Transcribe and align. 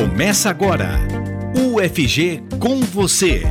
Começa 0.00 0.48
agora. 0.48 0.98
UFG 1.54 2.42
com 2.58 2.80
você. 2.80 3.42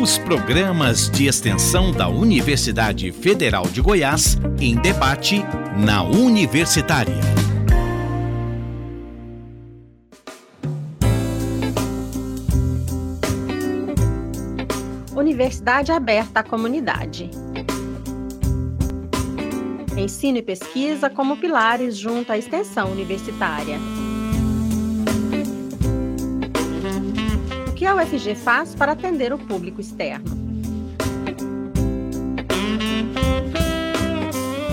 Os 0.00 0.16
programas 0.16 1.10
de 1.10 1.26
extensão 1.26 1.90
da 1.90 2.08
Universidade 2.08 3.10
Federal 3.10 3.64
de 3.64 3.80
Goiás 3.80 4.38
em 4.60 4.76
debate 4.76 5.42
na 5.76 6.04
Universitária. 6.04 7.16
Universidade 15.16 15.90
aberta 15.90 16.38
à 16.38 16.42
comunidade. 16.44 17.28
Ensino 19.96 20.38
e 20.38 20.42
pesquisa 20.42 21.10
como 21.10 21.38
pilares 21.38 21.96
junto 21.96 22.30
à 22.30 22.38
extensão 22.38 22.92
universitária. 22.92 23.80
A 27.92 27.96
UFG 27.96 28.34
faz 28.34 28.74
para 28.74 28.92
atender 28.92 29.34
o 29.34 29.38
público 29.38 29.78
externo. 29.78 30.24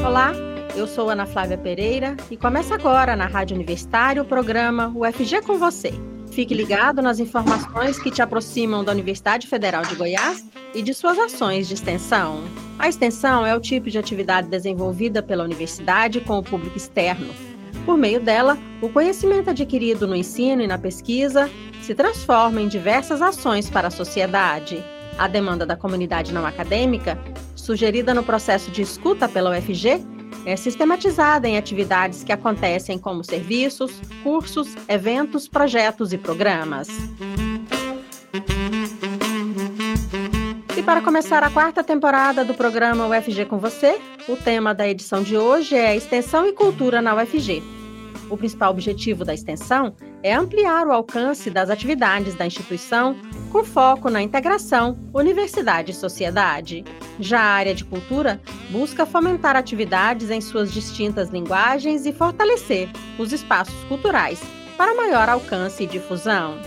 Olá, 0.05 0.32
eu 0.73 0.88
sou 0.88 1.10
Ana 1.10 1.26
Flávia 1.26 1.58
Pereira 1.58 2.16
e 2.32 2.38
começa 2.38 2.76
agora 2.76 3.18
na 3.18 3.26
Rádio 3.26 3.55
Universitária 3.55 4.22
o 4.22 4.26
programa 4.26 4.94
UFG 4.96 5.41
com 5.41 5.58
você. 5.58 5.91
Fique 6.32 6.54
ligado 6.54 7.02
nas 7.02 7.20
informações 7.20 8.00
que 8.00 8.10
te 8.10 8.22
aproximam 8.22 8.86
da 8.86 8.94
Universidade 8.94 9.48
Federal 9.48 9.82
de 9.84 9.96
Goiás 9.96 10.46
e 10.74 10.82
de 10.82 10.94
suas 10.94 11.20
ações 11.20 11.68
de 11.68 11.74
extensão. 11.74 12.41
A 12.77 12.88
extensão 12.88 13.46
é 13.46 13.54
o 13.54 13.60
tipo 13.60 13.90
de 13.90 13.98
atividade 13.98 14.48
desenvolvida 14.48 15.22
pela 15.22 15.44
universidade 15.44 16.22
com 16.22 16.38
o 16.38 16.44
público 16.44 16.77
externo. 16.77 17.48
Por 17.89 17.98
meio 17.98 18.20
dela, 18.20 18.55
o 18.84 18.88
conhecimento 18.88 19.49
adquirido 19.49 20.07
no 20.07 20.16
ensino 20.16 20.61
e 20.61 20.67
na 20.67 20.77
pesquisa 20.77 21.49
se 21.81 21.95
transforma 21.95 22.62
em 22.62 22.68
diversas 22.68 23.20
ações 23.20 23.68
para 23.68 23.87
a 23.87 23.91
sociedade. 23.91 24.85
A 25.18 25.27
demanda 25.27 25.65
da 25.65 25.76
comunidade 25.76 26.31
não 26.31 26.46
acadêmica, 26.46 27.18
sugerida 27.55 28.13
no 28.13 28.21
processo 28.21 28.70
de 28.70 28.84
escuta 28.84 29.27
pela 29.27 29.57
UFG, 29.57 30.05
é 30.46 30.55
sistematizada 30.55 31.48
em 31.48 31.57
atividades 31.57 32.23
que 32.23 32.31
acontecem 32.31 32.99
como 32.99 33.23
serviços, 33.23 33.99
cursos, 34.21 34.76
eventos, 34.87 35.48
projetos 35.48 36.13
e 36.13 36.18
programas. 36.20 36.90
E 40.77 40.84
para 40.84 41.01
começar 41.01 41.41
a 41.43 41.49
quarta 41.49 41.84
temporada 41.84 42.46
do 42.46 42.53
programa 42.53 43.07
UFG 43.07 43.46
com 43.46 43.57
você, 43.57 43.99
o 44.27 44.35
tema 44.37 44.76
da 44.76 44.87
edição 44.87 45.24
de 45.24 45.35
hoje 45.35 45.76
é 45.76 45.96
Extensão 45.96 46.46
e 46.46 46.53
Cultura 46.53 47.01
na 47.01 47.15
UFG. 47.15 47.79
O 48.30 48.38
principal 48.38 48.72
objetivo 48.72 49.26
da 49.26 49.34
extensão 49.34 49.96
é 50.22 50.34
ampliar 50.34 50.85
o 50.88 50.91
alcance 50.91 51.49
das 51.49 51.70
atividades 51.70 52.36
da 52.36 52.46
instituição 52.46 53.16
com 53.52 53.63
foco 53.63 54.10
na 54.10 54.21
integração 54.21 54.99
universidade 55.13 55.91
e 55.91 55.96
sociedade. 55.96 56.84
Já 57.20 57.40
a 57.40 57.54
área 57.54 57.74
de 57.74 57.84
cultura 57.84 58.40
busca 58.70 59.05
fomentar 59.05 59.55
atividades 59.55 60.30
em 60.30 60.40
suas 60.40 60.71
distintas 60.71 61.30
linguagens 61.30 62.05
e 62.05 62.13
fortalecer 62.13 62.90
os 63.18 63.34
espaços 63.34 63.84
culturais 63.86 64.40
para 64.78 64.96
maior 64.96 65.28
alcance 65.28 65.84
e 65.84 65.88
difusão. 65.88 66.59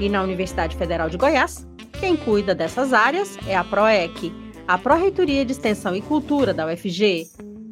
E 0.00 0.08
na 0.08 0.22
Universidade 0.22 0.76
Federal 0.76 1.08
de 1.08 1.16
Goiás, 1.16 1.66
quem 2.00 2.16
cuida 2.16 2.54
dessas 2.54 2.92
áreas 2.92 3.38
é 3.46 3.54
a 3.54 3.62
PROEC, 3.62 4.32
a 4.66 4.78
Pró-Reitoria 4.78 5.44
de 5.44 5.52
Extensão 5.52 5.94
e 5.94 6.02
Cultura 6.02 6.52
da 6.52 6.66
UFG, 6.66 7.28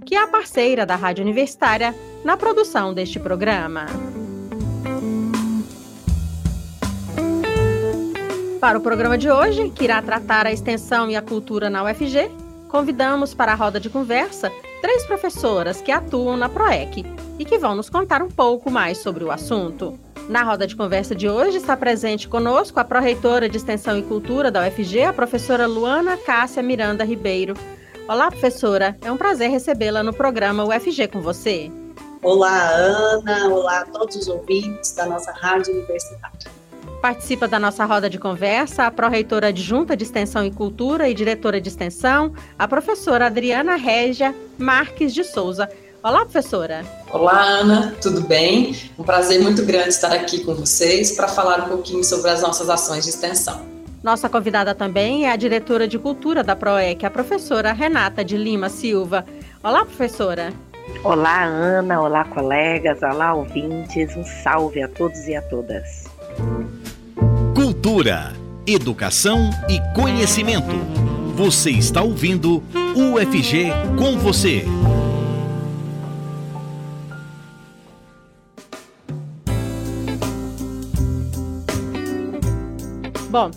que 0.07 0.15
é 0.15 0.23
a 0.23 0.29
parceira 0.29 0.87
da 0.87 0.95
Rádio 0.95 1.25
Universitária 1.25 1.95
na 2.25 2.37
produção 2.37 2.95
deste 2.95 3.19
programa. 3.19 3.87
Para 8.61 8.79
o 8.79 8.81
programa 8.81 9.19
de 9.19 9.29
hoje, 9.29 9.71
que 9.71 9.85
irá 9.85 10.01
tratar 10.01 10.47
a 10.47 10.53
extensão 10.53 11.11
e 11.11 11.17
a 11.17 11.23
cultura 11.23 11.69
na 11.69 11.83
UFG, 11.83 12.31
convidamos 12.69 13.35
para 13.35 13.53
a 13.53 13.57
roda 13.57 13.81
de 13.81 13.91
conversa 13.91 14.53
três 14.81 15.05
professoras 15.05 15.81
que 15.81 15.91
atuam 15.91 16.37
na 16.37 16.49
PROEC 16.49 17.05
e 17.39 17.45
que 17.45 17.59
vão 17.59 17.75
nos 17.75 17.91
contar 17.91 18.23
um 18.23 18.29
pouco 18.29 18.71
mais 18.71 18.99
sobre 18.99 19.25
o 19.25 19.33
assunto. 19.33 19.99
Na 20.29 20.45
roda 20.45 20.67
de 20.67 20.77
conversa 20.77 21.15
de 21.15 21.29
hoje 21.29 21.57
está 21.57 21.77
presente 21.77 22.29
conosco 22.29 22.79
a 22.79 22.85
pró-reitora 22.85 23.49
de 23.49 23.57
Extensão 23.57 23.99
e 23.99 24.03
Cultura 24.03 24.49
da 24.49 24.67
UFG, 24.67 25.03
a 25.03 25.13
professora 25.13 25.67
Luana 25.67 26.17
Cássia 26.17 26.63
Miranda 26.63 27.05
Ribeiro. 27.05 27.55
Olá, 28.07 28.31
professora. 28.31 28.97
É 29.03 29.11
um 29.11 29.17
prazer 29.17 29.51
recebê-la 29.51 30.05
no 30.05 30.13
programa 30.13 30.65
UFG 30.65 31.09
com 31.09 31.21
você. 31.21 31.71
Olá, 32.23 32.71
Ana. 32.71 33.49
Olá 33.49 33.81
a 33.81 33.85
todos 33.85 34.15
os 34.15 34.29
ouvintes 34.29 34.93
da 34.93 35.07
nossa 35.07 35.33
rádio 35.33 35.75
universitária. 35.75 36.39
Participa 37.01 37.49
da 37.49 37.59
nossa 37.59 37.85
roda 37.85 38.09
de 38.09 38.17
conversa 38.17 38.85
a 38.85 38.93
pró-reitora 38.93 39.49
adjunta 39.49 39.97
de 39.97 40.05
Extensão 40.05 40.47
e 40.47 40.53
Cultura 40.53 41.09
e 41.09 41.15
diretora 41.15 41.61
de 41.61 41.69
Extensão, 41.69 42.33
a 42.57 42.69
professora 42.69 43.27
Adriana 43.27 43.75
Régia 43.75 44.33
Marques 44.57 45.13
de 45.13 45.25
Souza. 45.25 45.69
Olá, 46.01 46.21
professora. 46.21 46.85
Olá, 47.13 47.43
Ana, 47.43 47.97
tudo 48.01 48.21
bem? 48.21 48.77
Um 48.97 49.03
prazer 49.03 49.43
muito 49.43 49.65
grande 49.65 49.89
estar 49.89 50.13
aqui 50.13 50.45
com 50.45 50.55
vocês 50.55 51.17
para 51.17 51.27
falar 51.27 51.65
um 51.65 51.69
pouquinho 51.71 52.05
sobre 52.05 52.31
as 52.31 52.41
nossas 52.41 52.71
ações 52.71 53.03
de 53.03 53.11
extensão. 53.11 53.67
Nossa 54.01 54.29
convidada 54.29 54.77
também 54.77 55.27
é 55.27 55.33
a 55.33 55.37
diretora 55.37 55.89
de 55.89 55.99
Cultura 55.99 56.45
da 56.45 56.55
PROEC, 56.55 57.05
a 57.05 57.11
professora 57.11 57.73
Renata 57.73 58.25
de 58.25 58.37
Lima 58.37 58.69
Silva. 58.69 59.27
Olá, 59.61 59.85
professora. 59.85 60.53
Olá, 61.05 61.45
Ana. 61.45 62.01
Olá, 62.01 62.25
colegas. 62.25 63.03
Olá, 63.03 63.35
ouvintes. 63.35 64.17
Um 64.17 64.25
salve 64.25 64.83
a 64.83 64.89
todos 64.89 65.27
e 65.27 65.35
a 65.35 65.43
todas. 65.43 66.05
Cultura, 67.55 68.33
educação 68.67 69.51
e 69.69 69.81
conhecimento. 69.95 70.75
Você 71.35 71.71
está 71.71 72.03
ouvindo 72.03 72.63
UFG 72.95 73.71
com 73.99 74.19
você. 74.19 74.65
Bom, 83.31 83.51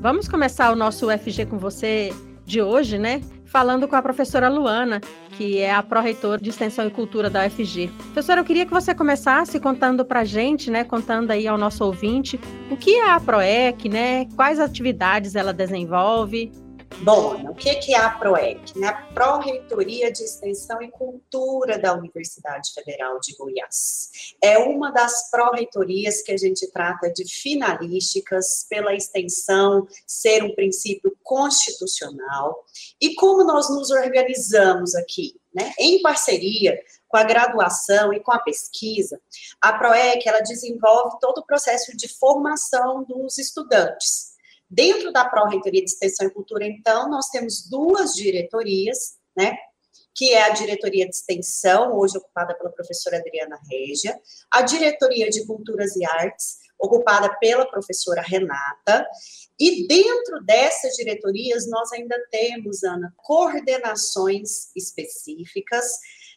vamos 0.00 0.26
começar 0.26 0.72
o 0.72 0.76
nosso 0.76 1.06
UFG 1.06 1.46
com 1.46 1.58
você 1.58 2.10
de 2.48 2.62
hoje, 2.62 2.98
né? 2.98 3.20
falando 3.48 3.88
com 3.88 3.96
a 3.96 4.02
professora 4.02 4.48
Luana, 4.48 5.00
que 5.36 5.58
é 5.58 5.72
a 5.72 5.82
pró-reitora 5.82 6.40
de 6.40 6.50
Extensão 6.50 6.86
e 6.86 6.90
Cultura 6.90 7.30
da 7.30 7.46
UFG. 7.46 7.88
Professora, 8.12 8.40
eu 8.40 8.44
queria 8.44 8.66
que 8.66 8.72
você 8.72 8.94
começasse 8.94 9.58
contando 9.58 10.04
para 10.04 10.20
a 10.20 10.24
gente, 10.24 10.70
né, 10.70 10.84
contando 10.84 11.30
aí 11.30 11.48
ao 11.48 11.56
nosso 11.56 11.82
ouvinte, 11.82 12.38
o 12.70 12.76
que 12.76 12.96
é 12.96 13.10
a 13.10 13.18
PROEC, 13.18 13.88
né, 13.88 14.26
quais 14.36 14.60
atividades 14.60 15.34
ela 15.34 15.52
desenvolve. 15.52 16.52
Bom, 16.96 17.50
o 17.50 17.54
que 17.54 17.94
é 17.94 17.96
a 17.96 18.10
PROEC? 18.10 18.76
Né? 18.76 18.88
A 18.88 18.92
Pró-Reitoria 19.14 20.10
de 20.10 20.24
Extensão 20.24 20.82
e 20.82 20.90
Cultura 20.90 21.78
da 21.78 21.94
Universidade 21.94 22.72
Federal 22.74 23.20
de 23.20 23.36
Goiás. 23.36 24.34
É 24.42 24.58
uma 24.58 24.90
das 24.90 25.30
pró-reitorias 25.30 26.22
que 26.22 26.32
a 26.32 26.36
gente 26.36 26.66
trata 26.72 27.12
de 27.12 27.24
finalísticas 27.24 28.66
pela 28.68 28.94
extensão 28.94 29.86
ser 30.06 30.42
um 30.42 30.54
princípio 30.54 31.16
constitucional. 31.22 32.64
E 33.00 33.14
como 33.14 33.44
nós 33.44 33.70
nos 33.70 33.90
organizamos 33.90 34.94
aqui, 34.96 35.40
né? 35.54 35.72
Em 35.78 36.02
parceria 36.02 36.78
com 37.06 37.16
a 37.16 37.22
graduação 37.22 38.12
e 38.12 38.20
com 38.20 38.32
a 38.32 38.40
pesquisa, 38.40 39.20
a 39.60 39.72
PROEC 39.72 40.28
ela 40.28 40.40
desenvolve 40.40 41.18
todo 41.20 41.38
o 41.38 41.46
processo 41.46 41.96
de 41.96 42.08
formação 42.08 43.04
dos 43.04 43.38
estudantes 43.38 44.27
Dentro 44.70 45.12
da 45.12 45.24
Pró-Reitoria 45.24 45.82
de 45.82 45.90
Extensão 45.90 46.26
e 46.26 46.30
Cultura, 46.30 46.66
então, 46.66 47.08
nós 47.08 47.28
temos 47.28 47.68
duas 47.68 48.14
diretorias, 48.14 49.16
né? 49.36 49.56
Que 50.14 50.34
é 50.34 50.42
a 50.42 50.50
diretoria 50.50 51.08
de 51.08 51.14
extensão, 51.14 51.96
hoje 51.96 52.18
ocupada 52.18 52.54
pela 52.54 52.70
professora 52.70 53.18
Adriana 53.18 53.58
Regia, 53.70 54.18
a 54.50 54.62
diretoria 54.62 55.30
de 55.30 55.46
culturas 55.46 55.96
e 55.96 56.04
artes, 56.04 56.58
ocupada 56.78 57.34
pela 57.40 57.66
professora 57.66 58.22
Renata, 58.22 59.06
e 59.58 59.86
dentro 59.88 60.44
dessas 60.44 60.94
diretorias 60.94 61.68
nós 61.68 61.92
ainda 61.92 62.16
temos, 62.30 62.84
Ana, 62.84 63.12
coordenações 63.16 64.70
específicas, 64.76 65.84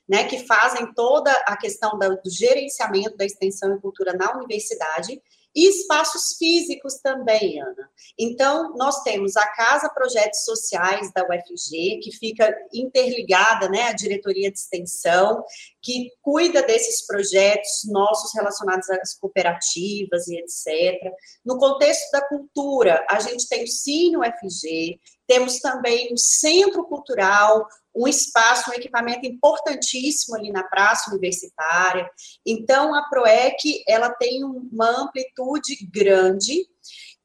né, 0.10 0.24
que 0.26 0.46
fazem 0.46 0.92
toda 0.94 1.32
a 1.46 1.56
questão 1.56 1.98
do 1.98 2.30
gerenciamento 2.30 3.16
da 3.16 3.26
extensão 3.26 3.76
e 3.76 3.80
cultura 3.80 4.14
na 4.14 4.36
universidade, 4.36 5.22
e 5.56 5.68
espaços 5.68 6.38
físicos 6.38 6.96
também, 7.02 7.62
Ana. 7.62 7.90
Então, 8.18 8.74
nós 8.76 9.02
temos 9.04 9.36
a 9.36 9.48
Casa 9.48 9.90
Projetos 9.90 10.44
Sociais 10.46 11.12
da 11.14 11.24
UFG, 11.24 12.00
que 12.02 12.12
fica 12.12 12.54
interligada 12.74 13.70
né, 13.70 13.84
à 13.84 13.94
diretoria 13.94 14.52
de 14.52 14.58
extensão, 14.58 15.44
que 15.82 16.10
cuida 16.22 16.62
desses 16.64 17.06
projetos 17.06 17.82
nossos 17.86 18.34
relacionados 18.34 18.90
às 18.90 19.18
cooperativas 19.18 20.28
e 20.28 20.38
etc. 20.38 21.02
No 21.46 21.58
contexto 21.58 22.10
da 22.12 22.22
cultura, 22.28 23.06
a 23.10 23.20
gente 23.20 23.48
tem 23.48 23.64
o 23.64 23.68
Cine 23.68 24.18
UFG, 24.18 25.00
temos 25.28 25.60
também 25.60 26.14
um 26.14 26.18
centro 26.18 26.86
cultural 26.86 27.66
um 27.96 28.08
espaço, 28.08 28.70
um 28.70 28.74
equipamento 28.74 29.26
importantíssimo 29.26 30.36
ali 30.36 30.52
na 30.52 30.64
praça 30.64 31.10
universitária. 31.10 32.10
Então, 32.46 32.96
a 32.96 33.04
PROEC, 33.10 33.84
ela 33.88 34.10
tem 34.10 34.44
uma 34.44 35.02
amplitude 35.02 35.76
grande, 35.92 36.66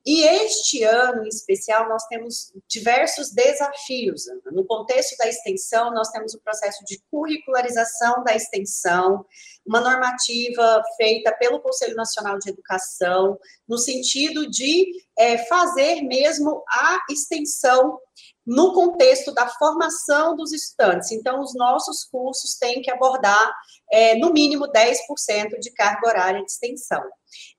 e 0.06 0.22
este 0.22 0.84
ano, 0.84 1.24
em 1.24 1.28
especial, 1.28 1.88
nós 1.88 2.06
temos 2.06 2.52
diversos 2.68 3.32
desafios. 3.32 4.22
No 4.52 4.64
contexto 4.64 5.16
da 5.16 5.26
extensão, 5.26 5.92
nós 5.92 6.10
temos 6.10 6.32
o 6.32 6.40
processo 6.40 6.84
de 6.84 7.02
curricularização 7.10 8.22
da 8.22 8.32
extensão, 8.32 9.26
uma 9.66 9.80
normativa 9.80 10.80
feita 10.96 11.32
pelo 11.36 11.60
Conselho 11.60 11.96
Nacional 11.96 12.38
de 12.38 12.50
Educação, 12.50 13.36
no 13.68 13.76
sentido 13.76 14.48
de 14.48 14.92
é, 15.18 15.38
fazer 15.38 16.02
mesmo 16.02 16.62
a 16.70 17.00
extensão 17.10 17.98
no 18.46 18.72
contexto 18.72 19.32
da 19.32 19.48
formação 19.48 20.36
dos 20.36 20.52
estudantes. 20.52 21.10
Então, 21.10 21.40
os 21.40 21.54
nossos 21.54 22.04
cursos 22.04 22.54
têm 22.56 22.80
que 22.80 22.90
abordar, 22.90 23.52
é, 23.90 24.14
no 24.16 24.32
mínimo, 24.32 24.66
10% 24.70 25.58
de 25.60 25.70
carga 25.72 26.08
horária 26.08 26.40
de 26.44 26.50
extensão. 26.50 27.02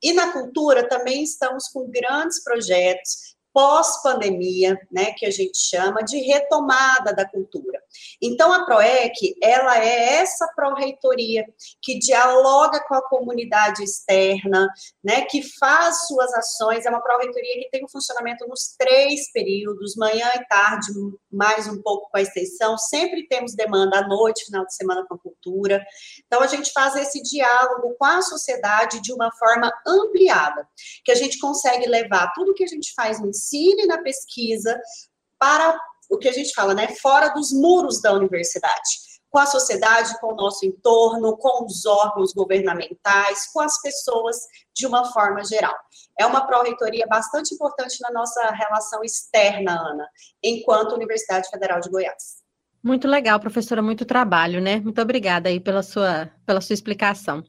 E 0.01 0.13
na 0.13 0.31
cultura 0.31 0.87
também 0.87 1.23
estamos 1.23 1.67
com 1.67 1.89
grandes 1.89 2.43
projetos 2.43 3.36
pós-pandemia, 3.57 4.79
né, 4.91 5.13
que 5.17 5.25
a 5.25 5.31
gente 5.31 5.57
chama 5.57 6.03
de 6.03 6.19
retomada 6.19 7.11
da 7.11 7.27
cultura. 7.27 7.81
Então, 8.21 8.53
a 8.53 8.63
PROEC, 8.63 9.35
ela 9.41 9.83
é 9.83 10.19
essa 10.19 10.47
pró-reitoria 10.55 11.43
que 11.81 11.97
dialoga 11.97 12.79
com 12.87 12.93
a 12.93 13.01
comunidade 13.09 13.83
externa, 13.83 14.69
né, 15.03 15.21
que 15.21 15.41
faz 15.57 16.05
suas 16.05 16.31
ações, 16.35 16.85
é 16.85 16.89
uma 16.91 17.01
pró-reitoria 17.01 17.63
que 17.63 17.69
tem 17.71 17.83
um 17.83 17.87
funcionamento 17.87 18.47
nos 18.47 18.75
três 18.77 19.31
períodos, 19.31 19.95
manhã 19.95 20.29
e 20.35 20.45
tarde, 20.45 20.91
mais 21.31 21.67
um 21.67 21.81
pouco 21.81 22.11
com 22.11 22.17
a 22.17 22.21
extensão, 22.21 22.77
sempre 22.77 23.27
temos 23.27 23.55
demanda 23.55 23.97
à 23.97 24.07
noite, 24.07 24.45
final 24.45 24.67
de 24.67 24.75
semana 24.75 25.03
com 25.07 25.15
a 25.15 25.19
cultura. 25.19 25.83
Então, 26.27 26.43
a 26.43 26.47
gente 26.47 26.71
faz 26.71 26.95
esse 26.95 27.23
diálogo 27.23 27.95
com 27.97 28.05
a 28.05 28.21
sociedade 28.21 29.01
de 29.01 29.11
uma 29.11 29.31
forma 29.31 29.71
ampliada, 29.87 30.67
que 31.03 31.11
a 31.11 31.15
gente 31.15 31.39
consegue 31.39 31.87
levar 31.87 32.31
tudo 32.35 32.53
que 32.53 32.63
a 32.63 32.67
gente 32.67 32.93
faz 32.93 33.19
no 33.19 33.29
ensino, 33.29 33.46
ensino 33.47 33.81
e 33.81 33.87
na 33.87 34.01
pesquisa 34.01 34.79
para 35.39 35.77
o 36.09 36.17
que 36.17 36.27
a 36.27 36.33
gente 36.33 36.53
fala, 36.53 36.73
né, 36.73 36.87
fora 37.01 37.29
dos 37.29 37.51
muros 37.51 38.01
da 38.01 38.13
universidade, 38.13 39.07
com 39.29 39.39
a 39.39 39.45
sociedade, 39.45 40.17
com 40.19 40.33
o 40.33 40.35
nosso 40.35 40.65
entorno, 40.65 41.37
com 41.37 41.65
os 41.65 41.85
órgãos 41.85 42.33
governamentais, 42.33 43.47
com 43.51 43.59
as 43.59 43.79
pessoas 43.81 44.37
de 44.73 44.87
uma 44.87 45.11
forma 45.11 45.43
geral. 45.43 45.75
É 46.17 46.25
uma 46.25 46.47
pró-reitoria 46.47 47.05
bastante 47.07 47.53
importante 47.53 47.97
na 48.01 48.11
nossa 48.11 48.41
relação 48.51 49.03
externa, 49.03 49.73
Ana, 49.73 50.07
enquanto 50.43 50.95
Universidade 50.95 51.49
Federal 51.49 51.81
de 51.81 51.89
Goiás. 51.89 52.47
Muito 52.81 53.07
legal, 53.07 53.37
professora, 53.39 53.81
muito 53.81 54.05
trabalho, 54.05 54.61
né? 54.61 54.79
Muito 54.79 55.01
obrigada 55.01 55.49
aí 55.49 55.59
pela 55.59 55.83
sua, 55.83 56.31
pela 56.45 56.61
sua 56.61 56.73
explicação. 56.73 57.43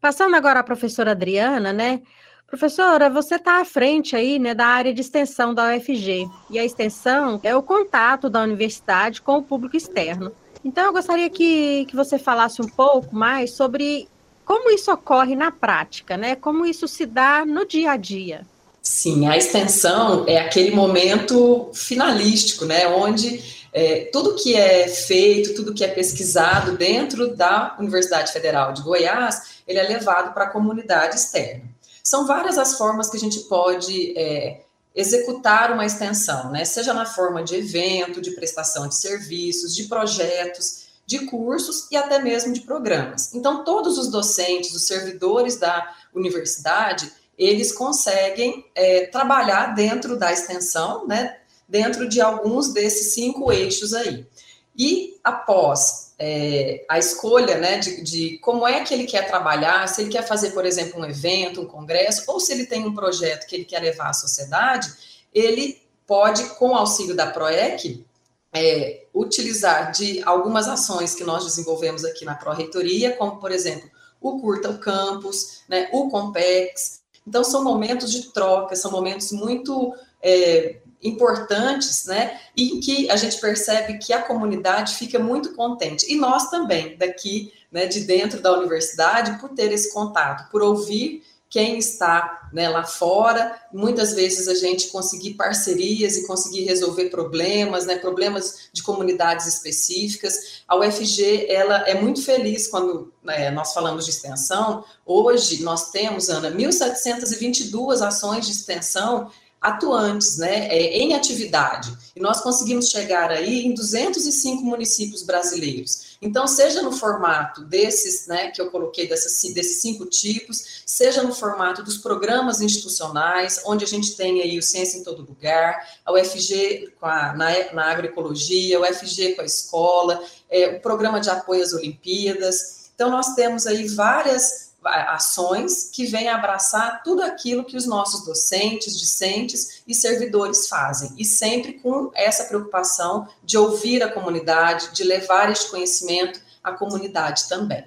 Passando 0.00 0.34
agora 0.34 0.60
à 0.60 0.64
professora 0.64 1.10
Adriana, 1.10 1.74
né? 1.74 2.00
Professora, 2.48 3.10
você 3.10 3.34
está 3.34 3.60
à 3.60 3.64
frente 3.64 4.16
aí 4.16 4.38
né, 4.38 4.54
da 4.54 4.66
área 4.66 4.94
de 4.94 5.02
extensão 5.02 5.52
da 5.52 5.76
UFG, 5.76 6.26
e 6.48 6.58
a 6.58 6.64
extensão 6.64 7.38
é 7.42 7.54
o 7.54 7.62
contato 7.62 8.30
da 8.30 8.42
universidade 8.42 9.20
com 9.20 9.36
o 9.36 9.42
público 9.42 9.76
externo. 9.76 10.32
Então, 10.64 10.86
eu 10.86 10.92
gostaria 10.92 11.28
que, 11.28 11.84
que 11.84 11.94
você 11.94 12.18
falasse 12.18 12.62
um 12.62 12.68
pouco 12.68 13.14
mais 13.14 13.52
sobre 13.52 14.08
como 14.46 14.70
isso 14.70 14.90
ocorre 14.90 15.36
na 15.36 15.52
prática, 15.52 16.16
né? 16.16 16.34
Como 16.34 16.64
isso 16.64 16.88
se 16.88 17.04
dá 17.04 17.44
no 17.44 17.66
dia 17.66 17.90
a 17.90 17.96
dia. 17.98 18.46
Sim, 18.80 19.28
a 19.28 19.36
extensão 19.36 20.24
é 20.26 20.38
aquele 20.38 20.74
momento 20.74 21.70
finalístico, 21.74 22.64
né? 22.64 22.88
Onde 22.88 23.42
é, 23.74 24.08
tudo 24.10 24.34
que 24.34 24.56
é 24.56 24.88
feito, 24.88 25.54
tudo 25.54 25.74
que 25.74 25.84
é 25.84 25.88
pesquisado 25.88 26.78
dentro 26.78 27.36
da 27.36 27.76
Universidade 27.78 28.32
Federal 28.32 28.72
de 28.72 28.80
Goiás, 28.80 29.60
ele 29.66 29.78
é 29.78 29.82
levado 29.82 30.32
para 30.32 30.44
a 30.44 30.50
comunidade 30.50 31.16
externa. 31.16 31.77
São 32.08 32.26
várias 32.26 32.56
as 32.56 32.78
formas 32.78 33.10
que 33.10 33.18
a 33.18 33.20
gente 33.20 33.40
pode 33.40 34.16
é, 34.16 34.62
executar 34.94 35.70
uma 35.70 35.84
extensão, 35.84 36.50
né? 36.50 36.64
Seja 36.64 36.94
na 36.94 37.04
forma 37.04 37.42
de 37.44 37.56
evento, 37.56 38.18
de 38.18 38.30
prestação 38.30 38.88
de 38.88 38.96
serviços, 38.96 39.76
de 39.76 39.84
projetos, 39.84 40.86
de 41.04 41.26
cursos 41.26 41.86
e 41.90 41.98
até 41.98 42.18
mesmo 42.18 42.54
de 42.54 42.62
programas. 42.62 43.34
Então, 43.34 43.62
todos 43.62 43.98
os 43.98 44.08
docentes, 44.10 44.74
os 44.74 44.86
servidores 44.86 45.58
da 45.58 45.94
universidade, 46.14 47.12
eles 47.36 47.72
conseguem 47.72 48.64
é, 48.74 49.04
trabalhar 49.08 49.74
dentro 49.74 50.18
da 50.18 50.32
extensão, 50.32 51.06
né? 51.06 51.36
Dentro 51.68 52.08
de 52.08 52.22
alguns 52.22 52.72
desses 52.72 53.12
cinco 53.12 53.52
eixos 53.52 53.92
aí. 53.92 54.26
E 54.74 55.20
após 55.22 56.07
é, 56.18 56.84
a 56.88 56.98
escolha 56.98 57.58
né, 57.58 57.78
de, 57.78 58.02
de, 58.02 58.38
como 58.38 58.66
é 58.66 58.82
que 58.82 58.92
ele 58.92 59.04
quer 59.04 59.28
trabalhar, 59.28 59.86
se 59.88 60.02
ele 60.02 60.10
quer 60.10 60.26
fazer, 60.26 60.50
por 60.50 60.66
exemplo, 60.66 61.00
um 61.00 61.04
evento, 61.04 61.60
um 61.60 61.66
congresso, 61.66 62.24
ou 62.26 62.40
se 62.40 62.52
ele 62.52 62.66
tem 62.66 62.84
um 62.84 62.94
projeto 62.94 63.46
que 63.46 63.54
ele 63.54 63.64
quer 63.64 63.80
levar 63.80 64.10
à 64.10 64.12
sociedade, 64.12 64.92
ele 65.32 65.80
pode, 66.06 66.44
com 66.56 66.74
auxílio 66.74 67.14
da 67.14 67.30
PROEC, 67.30 68.04
é, 68.52 69.04
utilizar 69.14 69.92
de 69.92 70.22
algumas 70.24 70.66
ações 70.66 71.14
que 71.14 71.22
nós 71.22 71.44
desenvolvemos 71.44 72.04
aqui 72.04 72.24
na 72.24 72.34
Pró-Reitoria, 72.34 73.14
como, 73.16 73.38
por 73.38 73.52
exemplo, 73.52 73.88
o 74.20 74.40
Curta 74.40 74.70
o 74.70 74.78
Campus, 74.78 75.62
né, 75.68 75.88
o 75.92 76.08
Compex. 76.10 77.02
Então, 77.26 77.44
são 77.44 77.62
momentos 77.62 78.10
de 78.10 78.32
troca, 78.32 78.74
são 78.74 78.90
momentos 78.90 79.30
muito 79.30 79.94
é, 80.20 80.80
importantes, 81.02 82.04
né? 82.06 82.40
E 82.56 82.80
que 82.80 83.10
a 83.10 83.16
gente 83.16 83.40
percebe 83.40 83.98
que 83.98 84.12
a 84.12 84.22
comunidade 84.22 84.94
fica 84.94 85.18
muito 85.18 85.54
contente. 85.54 86.10
E 86.12 86.16
nós 86.16 86.50
também, 86.50 86.96
daqui, 86.96 87.52
né, 87.70 87.86
de 87.86 88.00
dentro 88.00 88.40
da 88.40 88.58
universidade, 88.58 89.38
por 89.40 89.50
ter 89.50 89.72
esse 89.72 89.92
contato, 89.92 90.50
por 90.50 90.62
ouvir 90.62 91.22
quem 91.50 91.78
está 91.78 92.50
né, 92.52 92.68
lá 92.68 92.84
fora, 92.84 93.58
muitas 93.72 94.12
vezes 94.12 94.48
a 94.48 94.54
gente 94.54 94.88
conseguir 94.88 95.34
parcerias 95.34 96.16
e 96.16 96.26
conseguir 96.26 96.64
resolver 96.64 97.06
problemas, 97.06 97.86
né, 97.86 97.96
problemas 97.96 98.68
de 98.70 98.82
comunidades 98.82 99.46
específicas. 99.46 100.62
A 100.68 100.76
UFG 100.76 101.46
ela 101.48 101.88
é 101.88 101.94
muito 101.94 102.22
feliz 102.22 102.68
quando 102.68 103.12
né, 103.22 103.50
nós 103.50 103.72
falamos 103.72 104.04
de 104.04 104.10
extensão. 104.10 104.84
Hoje 105.06 105.62
nós 105.62 105.90
temos, 105.90 106.28
Ana, 106.28 106.50
1.722 106.50 108.06
ações 108.06 108.44
de 108.44 108.52
extensão 108.52 109.30
atuantes, 109.60 110.38
né, 110.38 110.68
é, 110.68 110.98
em 110.98 111.14
atividade. 111.14 111.96
E 112.14 112.20
nós 112.20 112.40
conseguimos 112.40 112.88
chegar 112.88 113.30
aí 113.30 113.66
em 113.66 113.74
205 113.74 114.62
municípios 114.62 115.22
brasileiros. 115.22 116.16
Então, 116.20 116.46
seja 116.48 116.82
no 116.82 116.92
formato 116.92 117.62
desses, 117.62 118.26
né, 118.26 118.50
que 118.50 118.60
eu 118.60 118.70
coloquei 118.70 119.08
desses, 119.08 119.54
desses 119.54 119.80
cinco 119.80 120.04
tipos, 120.06 120.82
seja 120.84 121.22
no 121.22 121.32
formato 121.32 121.82
dos 121.82 121.98
programas 121.98 122.60
institucionais, 122.60 123.62
onde 123.64 123.84
a 123.84 123.88
gente 123.88 124.16
tem 124.16 124.42
aí 124.42 124.58
o 124.58 124.62
Ciência 124.62 124.98
em 124.98 125.04
Todo 125.04 125.22
Lugar, 125.22 125.76
a 126.04 126.12
UFG 126.12 126.92
a, 127.00 127.34
na, 127.34 127.72
na 127.72 127.84
agroecologia, 127.84 128.78
a 128.78 128.80
UFG 128.80 129.34
com 129.34 129.42
a 129.42 129.44
escola, 129.46 130.22
é, 130.50 130.76
o 130.76 130.80
programa 130.80 131.20
de 131.20 131.30
apoio 131.30 131.62
às 131.62 131.72
Olimpíadas. 131.72 132.90
Então, 132.94 133.10
nós 133.10 133.34
temos 133.34 133.66
aí 133.66 133.86
várias 133.86 134.67
ações 134.84 135.90
que 135.92 136.06
vêm 136.06 136.28
abraçar 136.28 137.02
tudo 137.02 137.22
aquilo 137.22 137.64
que 137.64 137.76
os 137.76 137.86
nossos 137.86 138.24
docentes, 138.24 138.98
discentes 138.98 139.82
e 139.86 139.94
servidores 139.94 140.68
fazem, 140.68 141.12
e 141.18 141.24
sempre 141.24 141.74
com 141.74 142.10
essa 142.14 142.44
preocupação 142.44 143.28
de 143.42 143.58
ouvir 143.58 144.02
a 144.02 144.12
comunidade, 144.12 144.92
de 144.92 145.04
levar 145.04 145.50
este 145.50 145.70
conhecimento 145.70 146.40
à 146.62 146.72
comunidade 146.72 147.48
também. 147.48 147.84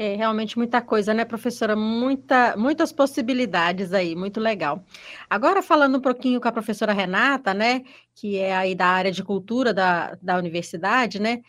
É 0.00 0.14
realmente 0.14 0.56
muita 0.56 0.80
coisa, 0.80 1.12
né, 1.12 1.24
professora? 1.24 1.74
Muita, 1.74 2.56
muitas 2.56 2.92
possibilidades 2.92 3.92
aí, 3.92 4.14
muito 4.14 4.38
legal. 4.38 4.84
Agora, 5.28 5.60
falando 5.60 5.98
um 5.98 6.00
pouquinho 6.00 6.40
com 6.40 6.46
a 6.46 6.52
professora 6.52 6.92
Renata, 6.92 7.52
né, 7.52 7.82
que 8.14 8.38
é 8.38 8.54
aí 8.54 8.76
da 8.76 8.86
área 8.86 9.10
de 9.10 9.24
cultura 9.24 9.74
da, 9.74 10.16
da 10.22 10.36
universidade, 10.36 11.20
né? 11.20 11.42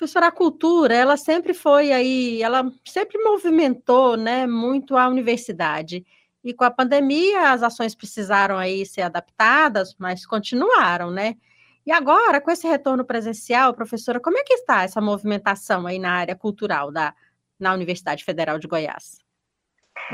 Professora, 0.00 0.28
a 0.28 0.32
cultura, 0.32 0.94
ela 0.94 1.14
sempre 1.18 1.52
foi 1.52 1.92
aí, 1.92 2.42
ela 2.42 2.72
sempre 2.86 3.22
movimentou, 3.22 4.16
né, 4.16 4.46
muito 4.46 4.96
a 4.96 5.06
universidade. 5.06 6.06
E 6.42 6.54
com 6.54 6.64
a 6.64 6.70
pandemia, 6.70 7.50
as 7.52 7.62
ações 7.62 7.94
precisaram 7.94 8.56
aí 8.56 8.86
ser 8.86 9.02
adaptadas, 9.02 9.94
mas 9.98 10.24
continuaram, 10.24 11.10
né? 11.10 11.36
E 11.84 11.92
agora, 11.92 12.40
com 12.40 12.50
esse 12.50 12.66
retorno 12.66 13.04
presencial, 13.04 13.74
professora, 13.74 14.18
como 14.18 14.38
é 14.38 14.42
que 14.42 14.54
está 14.54 14.84
essa 14.84 15.02
movimentação 15.02 15.86
aí 15.86 15.98
na 15.98 16.12
área 16.12 16.34
cultural 16.34 16.90
da, 16.90 17.14
na 17.58 17.74
Universidade 17.74 18.24
Federal 18.24 18.58
de 18.58 18.66
Goiás? 18.66 19.18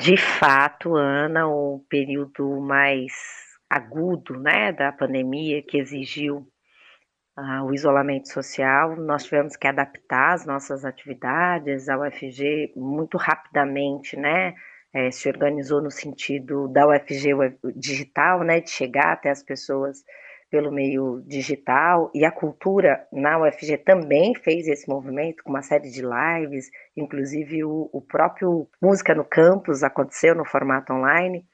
De 0.00 0.16
fato, 0.16 0.96
Ana, 0.96 1.46
o 1.46 1.84
período 1.88 2.60
mais 2.60 3.12
agudo, 3.70 4.36
né, 4.36 4.72
da 4.72 4.90
pandemia 4.90 5.62
que 5.62 5.78
exigiu 5.78 6.44
ah, 7.36 7.62
o 7.64 7.74
isolamento 7.74 8.28
social, 8.32 8.96
nós 8.96 9.24
tivemos 9.24 9.56
que 9.56 9.66
adaptar 9.66 10.32
as 10.32 10.46
nossas 10.46 10.84
atividades, 10.84 11.88
a 11.88 11.98
UFG 11.98 12.72
muito 12.74 13.18
rapidamente, 13.18 14.16
né, 14.16 14.54
é, 14.94 15.10
se 15.10 15.28
organizou 15.28 15.82
no 15.82 15.90
sentido 15.90 16.66
da 16.68 16.88
UFG 16.88 17.34
digital, 17.76 18.42
né, 18.42 18.60
de 18.60 18.70
chegar 18.70 19.12
até 19.12 19.30
as 19.30 19.42
pessoas 19.42 20.02
pelo 20.50 20.72
meio 20.72 21.22
digital, 21.26 22.10
e 22.14 22.24
a 22.24 22.30
cultura 22.30 23.06
na 23.12 23.38
UFG 23.40 23.78
também 23.78 24.34
fez 24.34 24.68
esse 24.68 24.88
movimento 24.88 25.42
com 25.42 25.50
uma 25.50 25.62
série 25.62 25.90
de 25.90 26.02
lives, 26.02 26.70
inclusive 26.96 27.64
o, 27.64 27.90
o 27.92 28.00
próprio 28.00 28.68
Música 28.80 29.14
no 29.14 29.24
Campus 29.24 29.82
aconteceu 29.82 30.34
no 30.34 30.44
formato 30.44 30.92
online. 30.92 31.44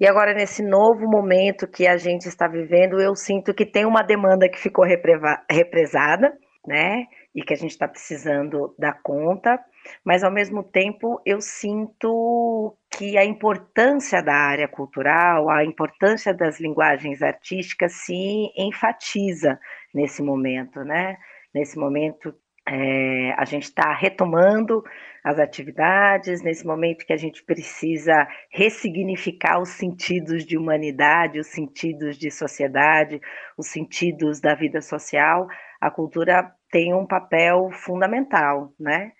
E 0.00 0.06
agora, 0.06 0.32
nesse 0.32 0.62
novo 0.62 1.06
momento 1.06 1.68
que 1.68 1.86
a 1.86 1.96
gente 1.96 2.26
está 2.26 2.48
vivendo, 2.48 3.00
eu 3.00 3.14
sinto 3.14 3.52
que 3.52 3.66
tem 3.66 3.84
uma 3.84 4.02
demanda 4.02 4.48
que 4.48 4.58
ficou 4.58 4.84
represada, 4.84 6.32
né? 6.66 7.04
E 7.34 7.42
que 7.42 7.52
a 7.52 7.56
gente 7.56 7.72
está 7.72 7.86
precisando 7.86 8.74
dar 8.78 9.00
conta 9.02 9.58
mas 10.04 10.24
ao 10.24 10.30
mesmo 10.30 10.62
tempo 10.62 11.20
eu 11.24 11.40
sinto 11.40 12.76
que 12.90 13.16
a 13.16 13.24
importância 13.24 14.22
da 14.22 14.34
área 14.34 14.68
cultural, 14.68 15.50
a 15.50 15.64
importância 15.64 16.34
das 16.34 16.60
linguagens 16.60 17.22
artísticas 17.22 17.92
se 17.92 18.52
enfatiza 18.56 19.58
nesse 19.94 20.22
momento, 20.22 20.80
né? 20.84 21.16
Nesse 21.54 21.78
momento 21.78 22.34
é, 22.68 23.32
a 23.36 23.44
gente 23.44 23.64
está 23.64 23.94
retomando 23.94 24.82
as 25.24 25.38
atividades, 25.38 26.42
nesse 26.42 26.66
momento 26.66 27.04
que 27.04 27.12
a 27.12 27.16
gente 27.16 27.42
precisa 27.44 28.28
ressignificar 28.50 29.60
os 29.60 29.70
sentidos 29.70 30.44
de 30.44 30.56
humanidade, 30.56 31.40
os 31.40 31.48
sentidos 31.48 32.16
de 32.16 32.30
sociedade, 32.30 33.20
os 33.56 33.68
sentidos 33.68 34.40
da 34.40 34.54
vida 34.54 34.80
social, 34.80 35.46
a 35.80 35.90
cultura 35.90 36.50
tem 36.70 36.94
um 36.94 37.06
papel 37.06 37.70
fundamental, 37.72 38.72
né? 38.78 39.12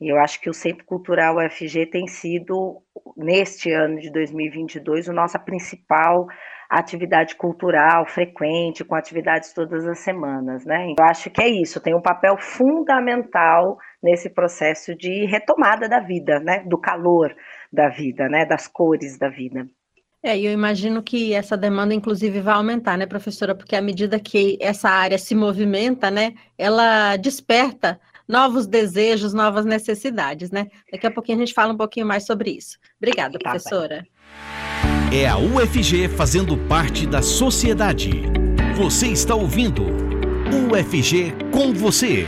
E 0.00 0.08
eu 0.12 0.18
acho 0.18 0.40
que 0.40 0.48
o 0.48 0.54
Centro 0.54 0.84
Cultural 0.84 1.36
UFG 1.36 1.86
tem 1.86 2.06
sido, 2.06 2.82
neste 3.16 3.72
ano 3.72 3.98
de 3.98 4.10
2022, 4.12 5.08
a 5.08 5.12
nossa 5.12 5.38
principal 5.38 6.26
atividade 6.70 7.34
cultural 7.34 8.06
frequente, 8.06 8.84
com 8.84 8.94
atividades 8.94 9.52
todas 9.54 9.86
as 9.86 10.00
semanas, 10.00 10.64
né? 10.66 10.94
Eu 10.98 11.04
acho 11.04 11.30
que 11.30 11.40
é 11.40 11.48
isso, 11.48 11.80
tem 11.80 11.94
um 11.94 12.02
papel 12.02 12.36
fundamental 12.38 13.78
nesse 14.02 14.28
processo 14.28 14.94
de 14.94 15.24
retomada 15.24 15.88
da 15.88 15.98
vida, 15.98 16.38
né? 16.40 16.62
Do 16.66 16.78
calor 16.78 17.34
da 17.72 17.88
vida, 17.88 18.28
né? 18.28 18.44
Das 18.44 18.68
cores 18.68 19.18
da 19.18 19.28
vida. 19.30 19.66
É, 20.22 20.36
eu 20.36 20.52
imagino 20.52 21.02
que 21.02 21.32
essa 21.32 21.56
demanda, 21.56 21.94
inclusive, 21.94 22.40
vai 22.40 22.54
aumentar, 22.54 22.98
né, 22.98 23.06
professora? 23.06 23.54
Porque 23.54 23.76
à 23.76 23.80
medida 23.80 24.18
que 24.18 24.58
essa 24.60 24.88
área 24.90 25.16
se 25.16 25.32
movimenta, 25.32 26.10
né, 26.10 26.34
ela 26.58 27.16
desperta 27.16 28.00
novos 28.28 28.66
desejos, 28.66 29.32
novas 29.32 29.64
necessidades, 29.64 30.50
né? 30.50 30.66
Daqui 30.92 31.06
a 31.06 31.10
pouquinho 31.10 31.38
a 31.38 31.40
gente 31.40 31.54
fala 31.54 31.72
um 31.72 31.76
pouquinho 31.76 32.06
mais 32.06 32.26
sobre 32.26 32.50
isso. 32.50 32.76
Obrigada, 33.00 33.38
tá 33.38 33.50
professora. 33.50 34.06
É 35.12 35.26
a 35.26 35.38
UFG 35.38 36.08
fazendo 36.08 36.56
parte 36.68 37.06
da 37.06 37.22
sociedade. 37.22 38.10
Você 38.76 39.08
está 39.08 39.34
ouvindo 39.34 39.84
UFG 40.70 41.32
com 41.50 41.72
você. 41.72 42.26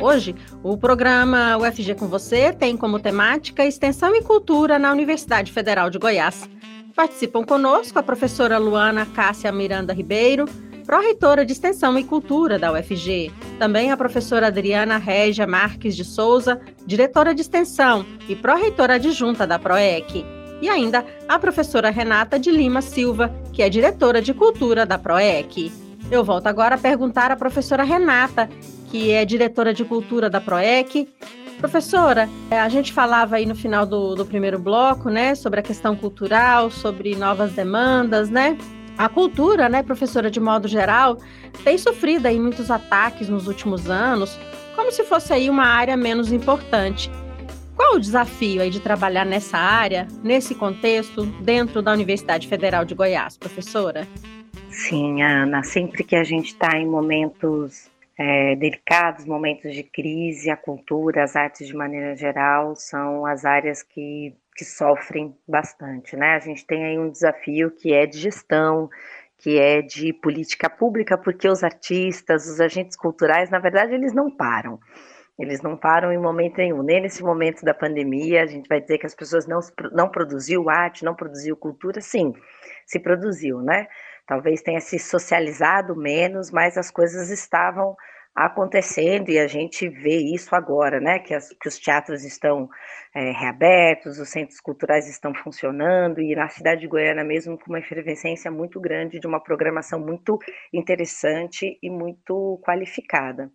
Hoje, 0.00 0.34
o 0.64 0.76
programa 0.76 1.56
UFG 1.58 1.94
com 1.94 2.08
você 2.08 2.52
tem 2.52 2.76
como 2.76 2.98
temática 2.98 3.64
Extensão 3.64 4.16
e 4.16 4.22
Cultura 4.22 4.76
na 4.76 4.90
Universidade 4.90 5.52
Federal 5.52 5.90
de 5.90 5.98
Goiás. 5.98 6.48
Participam 6.94 7.42
conosco 7.42 7.98
a 7.98 8.02
professora 8.02 8.58
Luana 8.58 9.06
Cássia 9.06 9.50
Miranda 9.50 9.94
Ribeiro, 9.94 10.44
pró-reitora 10.84 11.44
de 11.44 11.52
Extensão 11.52 11.98
e 11.98 12.04
Cultura 12.04 12.58
da 12.58 12.70
UFG, 12.72 13.32
também 13.58 13.90
a 13.90 13.96
professora 13.96 14.48
Adriana 14.48 14.98
Régia 14.98 15.46
Marques 15.46 15.96
de 15.96 16.04
Souza, 16.04 16.60
diretora 16.84 17.34
de 17.34 17.40
Extensão 17.40 18.04
e 18.28 18.36
pró-reitora 18.36 18.94
adjunta 18.94 19.46
da 19.46 19.58
PROEC, 19.58 20.24
e 20.60 20.68
ainda 20.68 21.04
a 21.26 21.38
professora 21.38 21.88
Renata 21.90 22.38
de 22.38 22.50
Lima 22.50 22.82
Silva, 22.82 23.34
que 23.52 23.62
é 23.62 23.70
diretora 23.70 24.20
de 24.20 24.34
Cultura 24.34 24.84
da 24.84 24.98
PROEC. 24.98 25.72
Eu 26.10 26.22
volto 26.22 26.46
agora 26.46 26.74
a 26.74 26.78
perguntar 26.78 27.30
à 27.30 27.36
professora 27.36 27.84
Renata, 27.84 28.50
que 28.90 29.10
é 29.10 29.24
diretora 29.24 29.72
de 29.72 29.82
Cultura 29.82 30.28
da 30.28 30.42
PROEC, 30.42 31.08
Professora, 31.62 32.28
é, 32.50 32.58
a 32.58 32.68
gente 32.68 32.92
falava 32.92 33.36
aí 33.36 33.46
no 33.46 33.54
final 33.54 33.86
do, 33.86 34.16
do 34.16 34.26
primeiro 34.26 34.58
bloco, 34.58 35.08
né, 35.08 35.32
sobre 35.36 35.60
a 35.60 35.62
questão 35.62 35.94
cultural, 35.94 36.72
sobre 36.72 37.14
novas 37.14 37.52
demandas, 37.52 38.28
né? 38.28 38.58
A 38.98 39.08
cultura, 39.08 39.68
né, 39.68 39.80
professora, 39.80 40.28
de 40.28 40.40
modo 40.40 40.66
geral, 40.66 41.18
tem 41.62 41.78
sofrido 41.78 42.26
aí 42.26 42.38
muitos 42.38 42.68
ataques 42.68 43.28
nos 43.28 43.46
últimos 43.46 43.88
anos, 43.88 44.36
como 44.74 44.90
se 44.90 45.04
fosse 45.04 45.32
aí 45.32 45.48
uma 45.48 45.64
área 45.64 45.96
menos 45.96 46.32
importante. 46.32 47.08
Qual 47.76 47.94
o 47.94 48.00
desafio 48.00 48.60
aí 48.60 48.68
de 48.68 48.80
trabalhar 48.80 49.24
nessa 49.24 49.56
área, 49.56 50.08
nesse 50.20 50.56
contexto, 50.56 51.24
dentro 51.42 51.80
da 51.80 51.92
Universidade 51.92 52.48
Federal 52.48 52.84
de 52.84 52.96
Goiás, 52.96 53.38
professora? 53.38 54.08
Sim, 54.68 55.22
Ana, 55.22 55.62
sempre 55.62 56.02
que 56.02 56.16
a 56.16 56.24
gente 56.24 56.48
está 56.48 56.76
em 56.76 56.88
momentos 56.88 57.91
é, 58.18 58.54
delicados, 58.56 59.24
momentos 59.24 59.74
de 59.74 59.82
crise, 59.82 60.50
a 60.50 60.56
cultura, 60.56 61.24
as 61.24 61.34
artes 61.36 61.66
de 61.66 61.74
maneira 61.74 62.14
geral 62.14 62.74
são 62.74 63.24
as 63.24 63.44
áreas 63.44 63.82
que, 63.82 64.36
que 64.56 64.64
sofrem 64.64 65.36
bastante, 65.48 66.16
né? 66.16 66.34
A 66.34 66.38
gente 66.38 66.66
tem 66.66 66.84
aí 66.84 66.98
um 66.98 67.10
desafio 67.10 67.70
que 67.70 67.92
é 67.92 68.06
de 68.06 68.18
gestão, 68.18 68.90
que 69.38 69.58
é 69.58 69.82
de 69.82 70.12
política 70.12 70.70
pública, 70.70 71.18
porque 71.18 71.48
os 71.48 71.64
artistas, 71.64 72.46
os 72.46 72.60
agentes 72.60 72.96
culturais, 72.96 73.50
na 73.50 73.58
verdade, 73.58 73.94
eles 73.94 74.12
não 74.12 74.30
param. 74.30 74.78
Eles 75.38 75.62
não 75.62 75.76
param 75.76 76.12
em 76.12 76.18
momento 76.18 76.58
nenhum. 76.58 76.82
Nem 76.82 77.00
nesse 77.00 77.22
momento 77.22 77.64
da 77.64 77.74
pandemia, 77.74 78.42
a 78.42 78.46
gente 78.46 78.68
vai 78.68 78.80
dizer 78.80 78.98
que 78.98 79.06
as 79.06 79.14
pessoas 79.14 79.46
não, 79.46 79.58
não 79.90 80.08
produziu 80.08 80.68
arte, 80.70 81.04
não 81.04 81.14
produziu 81.14 81.56
cultura. 81.56 82.00
Sim, 82.00 82.32
se 82.86 83.00
produziu, 83.00 83.60
né? 83.60 83.88
Talvez 84.26 84.62
tenha 84.62 84.80
se 84.80 84.98
socializado 84.98 85.96
menos, 85.96 86.50
mas 86.50 86.76
as 86.76 86.90
coisas 86.90 87.30
estavam 87.30 87.96
acontecendo 88.34 89.30
e 89.30 89.38
a 89.38 89.46
gente 89.46 89.88
vê 89.88 90.16
isso 90.16 90.54
agora, 90.54 91.00
né? 91.00 91.18
Que, 91.18 91.34
as, 91.34 91.50
que 91.50 91.68
os 91.68 91.78
teatros 91.78 92.24
estão 92.24 92.68
é, 93.14 93.30
reabertos, 93.32 94.18
os 94.18 94.28
centros 94.30 94.60
culturais 94.60 95.08
estão 95.08 95.34
funcionando 95.34 96.20
e 96.20 96.34
na 96.34 96.48
cidade 96.48 96.80
de 96.80 96.88
Goiânia 96.88 97.24
mesmo 97.24 97.58
com 97.58 97.70
uma 97.70 97.78
efervescência 97.78 98.50
muito 98.50 98.80
grande 98.80 99.20
de 99.20 99.26
uma 99.26 99.42
programação 99.42 100.00
muito 100.00 100.38
interessante 100.72 101.78
e 101.82 101.90
muito 101.90 102.58
qualificada. 102.64 103.50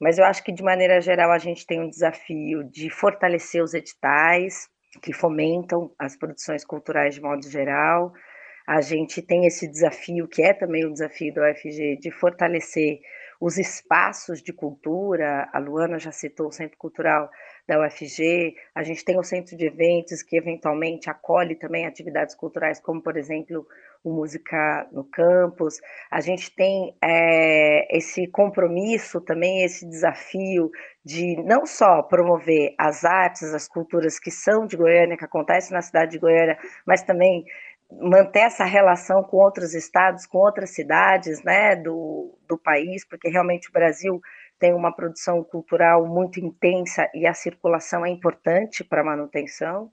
Mas 0.00 0.18
eu 0.18 0.24
acho 0.24 0.42
que 0.42 0.52
de 0.52 0.62
maneira 0.62 1.00
geral 1.00 1.30
a 1.30 1.38
gente 1.38 1.66
tem 1.66 1.80
um 1.80 1.88
desafio 1.88 2.64
de 2.64 2.88
fortalecer 2.90 3.62
os 3.62 3.74
editais 3.74 4.68
que 5.02 5.12
fomentam 5.12 5.90
as 5.98 6.16
produções 6.16 6.64
culturais 6.64 7.14
de 7.14 7.20
modo 7.20 7.48
geral. 7.48 8.12
A 8.66 8.80
gente 8.80 9.22
tem 9.22 9.46
esse 9.46 9.68
desafio, 9.68 10.26
que 10.26 10.42
é 10.42 10.52
também 10.52 10.86
um 10.86 10.92
desafio 10.92 11.32
do 11.32 11.40
UFG, 11.40 11.98
de 12.00 12.10
fortalecer 12.10 13.00
os 13.40 13.58
espaços 13.58 14.42
de 14.42 14.52
cultura, 14.52 15.48
a 15.52 15.58
Luana 15.58 15.98
já 15.98 16.10
citou 16.10 16.48
o 16.48 16.52
Centro 16.52 16.78
Cultural 16.78 17.30
da 17.68 17.78
UFG, 17.80 18.54
a 18.74 18.82
gente 18.82 19.04
tem 19.04 19.18
o 19.18 19.22
Centro 19.22 19.56
de 19.56 19.66
Eventos, 19.66 20.22
que 20.22 20.36
eventualmente 20.36 21.10
acolhe 21.10 21.54
também 21.54 21.84
atividades 21.84 22.34
culturais, 22.34 22.80
como, 22.80 23.02
por 23.02 23.16
exemplo, 23.16 23.66
o 24.02 24.12
Música 24.12 24.88
no 24.92 25.02
Campus, 25.04 25.80
a 26.10 26.20
gente 26.20 26.54
tem 26.54 26.96
é, 27.02 27.96
esse 27.96 28.28
compromisso 28.28 29.20
também, 29.20 29.64
esse 29.64 29.86
desafio 29.86 30.70
de 31.04 31.36
não 31.44 31.66
só 31.66 32.02
promover 32.02 32.74
as 32.78 33.04
artes, 33.04 33.52
as 33.52 33.66
culturas 33.66 34.18
que 34.18 34.30
são 34.30 34.64
de 34.64 34.76
Goiânia, 34.76 35.16
que 35.16 35.24
acontecem 35.24 35.72
na 35.72 35.82
cidade 35.82 36.12
de 36.12 36.18
Goiânia, 36.18 36.56
mas 36.86 37.02
também 37.02 37.44
manter 37.90 38.40
essa 38.40 38.64
relação 38.64 39.22
com 39.22 39.36
outros 39.36 39.74
estados, 39.74 40.26
com 40.26 40.38
outras 40.38 40.70
cidades 40.70 41.42
né, 41.42 41.76
do, 41.76 42.36
do 42.48 42.58
país, 42.58 43.06
porque 43.06 43.28
realmente 43.28 43.68
o 43.68 43.72
Brasil 43.72 44.20
tem 44.58 44.74
uma 44.74 44.94
produção 44.94 45.44
cultural 45.44 46.06
muito 46.06 46.40
intensa 46.40 47.08
e 47.14 47.26
a 47.26 47.34
circulação 47.34 48.04
é 48.04 48.10
importante 48.10 48.82
para 48.82 49.02
a 49.02 49.04
manutenção. 49.04 49.90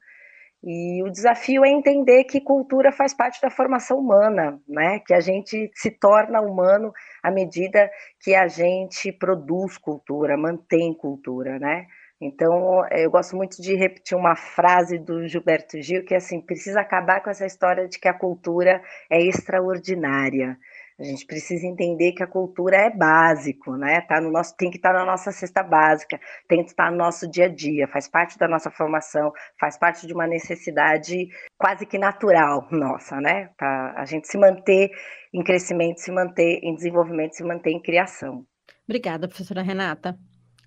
E 0.65 1.03
o 1.03 1.11
desafio 1.11 1.65
é 1.65 1.69
entender 1.69 2.23
que 2.23 2.39
cultura 2.39 2.89
faz 2.89 3.13
parte 3.13 3.41
da 3.41 3.49
formação 3.49 3.99
humana, 3.99 4.61
né? 4.65 4.99
Que 5.05 5.13
a 5.13 5.19
gente 5.19 5.69
se 5.75 5.91
torna 5.91 6.39
humano 6.39 6.93
à 7.21 7.29
medida 7.29 7.91
que 8.21 8.33
a 8.33 8.47
gente 8.47 9.11
produz 9.11 9.77
cultura, 9.77 10.37
mantém 10.37 10.93
cultura, 10.93 11.59
né? 11.59 11.85
Então, 12.25 12.87
eu 12.89 13.11
gosto 13.11 13.35
muito 13.35 13.61
de 13.61 13.75
repetir 13.75 14.17
uma 14.17 14.33
frase 14.35 14.97
do 14.97 15.27
Gilberto 15.27 15.81
Gil, 15.81 16.05
que 16.05 16.13
é 16.13 16.17
assim, 16.17 16.39
precisa 16.39 16.79
acabar 16.79 17.21
com 17.21 17.29
essa 17.29 17.45
história 17.45 17.85
de 17.87 17.99
que 17.99 18.07
a 18.07 18.17
cultura 18.17 18.81
é 19.11 19.21
extraordinária. 19.21 20.57
A 20.97 21.03
gente 21.03 21.25
precisa 21.25 21.67
entender 21.67 22.13
que 22.13 22.23
a 22.23 22.27
cultura 22.27 22.77
é 22.77 22.89
básico, 22.89 23.75
né? 23.75 23.99
Tá 24.01 24.21
no 24.21 24.31
nosso, 24.31 24.55
tem 24.55 24.69
que 24.69 24.77
estar 24.77 24.93
na 24.93 25.03
nossa 25.03 25.31
cesta 25.33 25.61
básica, 25.61 26.17
tem 26.47 26.63
que 26.63 26.69
estar 26.69 26.89
no 26.91 26.97
nosso 26.97 27.29
dia 27.29 27.45
a 27.45 27.49
dia, 27.49 27.89
faz 27.89 28.07
parte 28.07 28.37
da 28.37 28.47
nossa 28.47 28.71
formação, 28.71 29.31
faz 29.59 29.77
parte 29.77 30.07
de 30.07 30.13
uma 30.13 30.27
necessidade 30.27 31.27
quase 31.57 31.85
que 31.85 31.97
natural 31.97 32.67
nossa, 32.71 33.19
né? 33.19 33.49
Para 33.57 33.95
a 33.97 34.05
gente 34.05 34.27
se 34.27 34.37
manter 34.37 34.91
em 35.33 35.43
crescimento, 35.43 35.99
se 35.99 36.11
manter 36.11 36.59
em 36.63 36.73
desenvolvimento, 36.73 37.33
se 37.33 37.43
manter 37.43 37.71
em 37.71 37.81
criação. 37.81 38.45
Obrigada, 38.87 39.27
professora 39.27 39.61
Renata. 39.61 40.17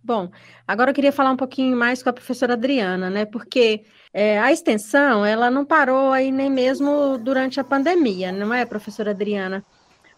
Bom, 0.07 0.31
agora 0.69 0.93
eu 0.93 0.95
queria 0.95 1.11
falar 1.11 1.33
um 1.33 1.37
pouquinho 1.37 1.77
mais 1.77 2.01
com 2.01 2.09
a 2.09 2.13
professora 2.13 2.53
Adriana, 2.53 3.11
né? 3.11 3.25
Porque 3.25 3.83
é, 4.15 4.39
a 4.39 4.53
extensão, 4.53 5.27
ela 5.27 5.51
não 5.51 5.65
parou 5.65 6.13
aí 6.13 6.31
nem 6.31 6.49
mesmo 6.49 7.19
durante 7.19 7.59
a 7.59 7.65
pandemia, 7.65 8.31
não 8.31 8.55
é, 8.55 8.65
professora 8.65 9.11
Adriana? 9.11 9.65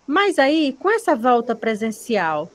Mas 0.06 0.38
aí, 0.38 0.76
com 0.78 0.90
essa 0.90 1.16
volta 1.16 1.56
presencial, 1.56 2.50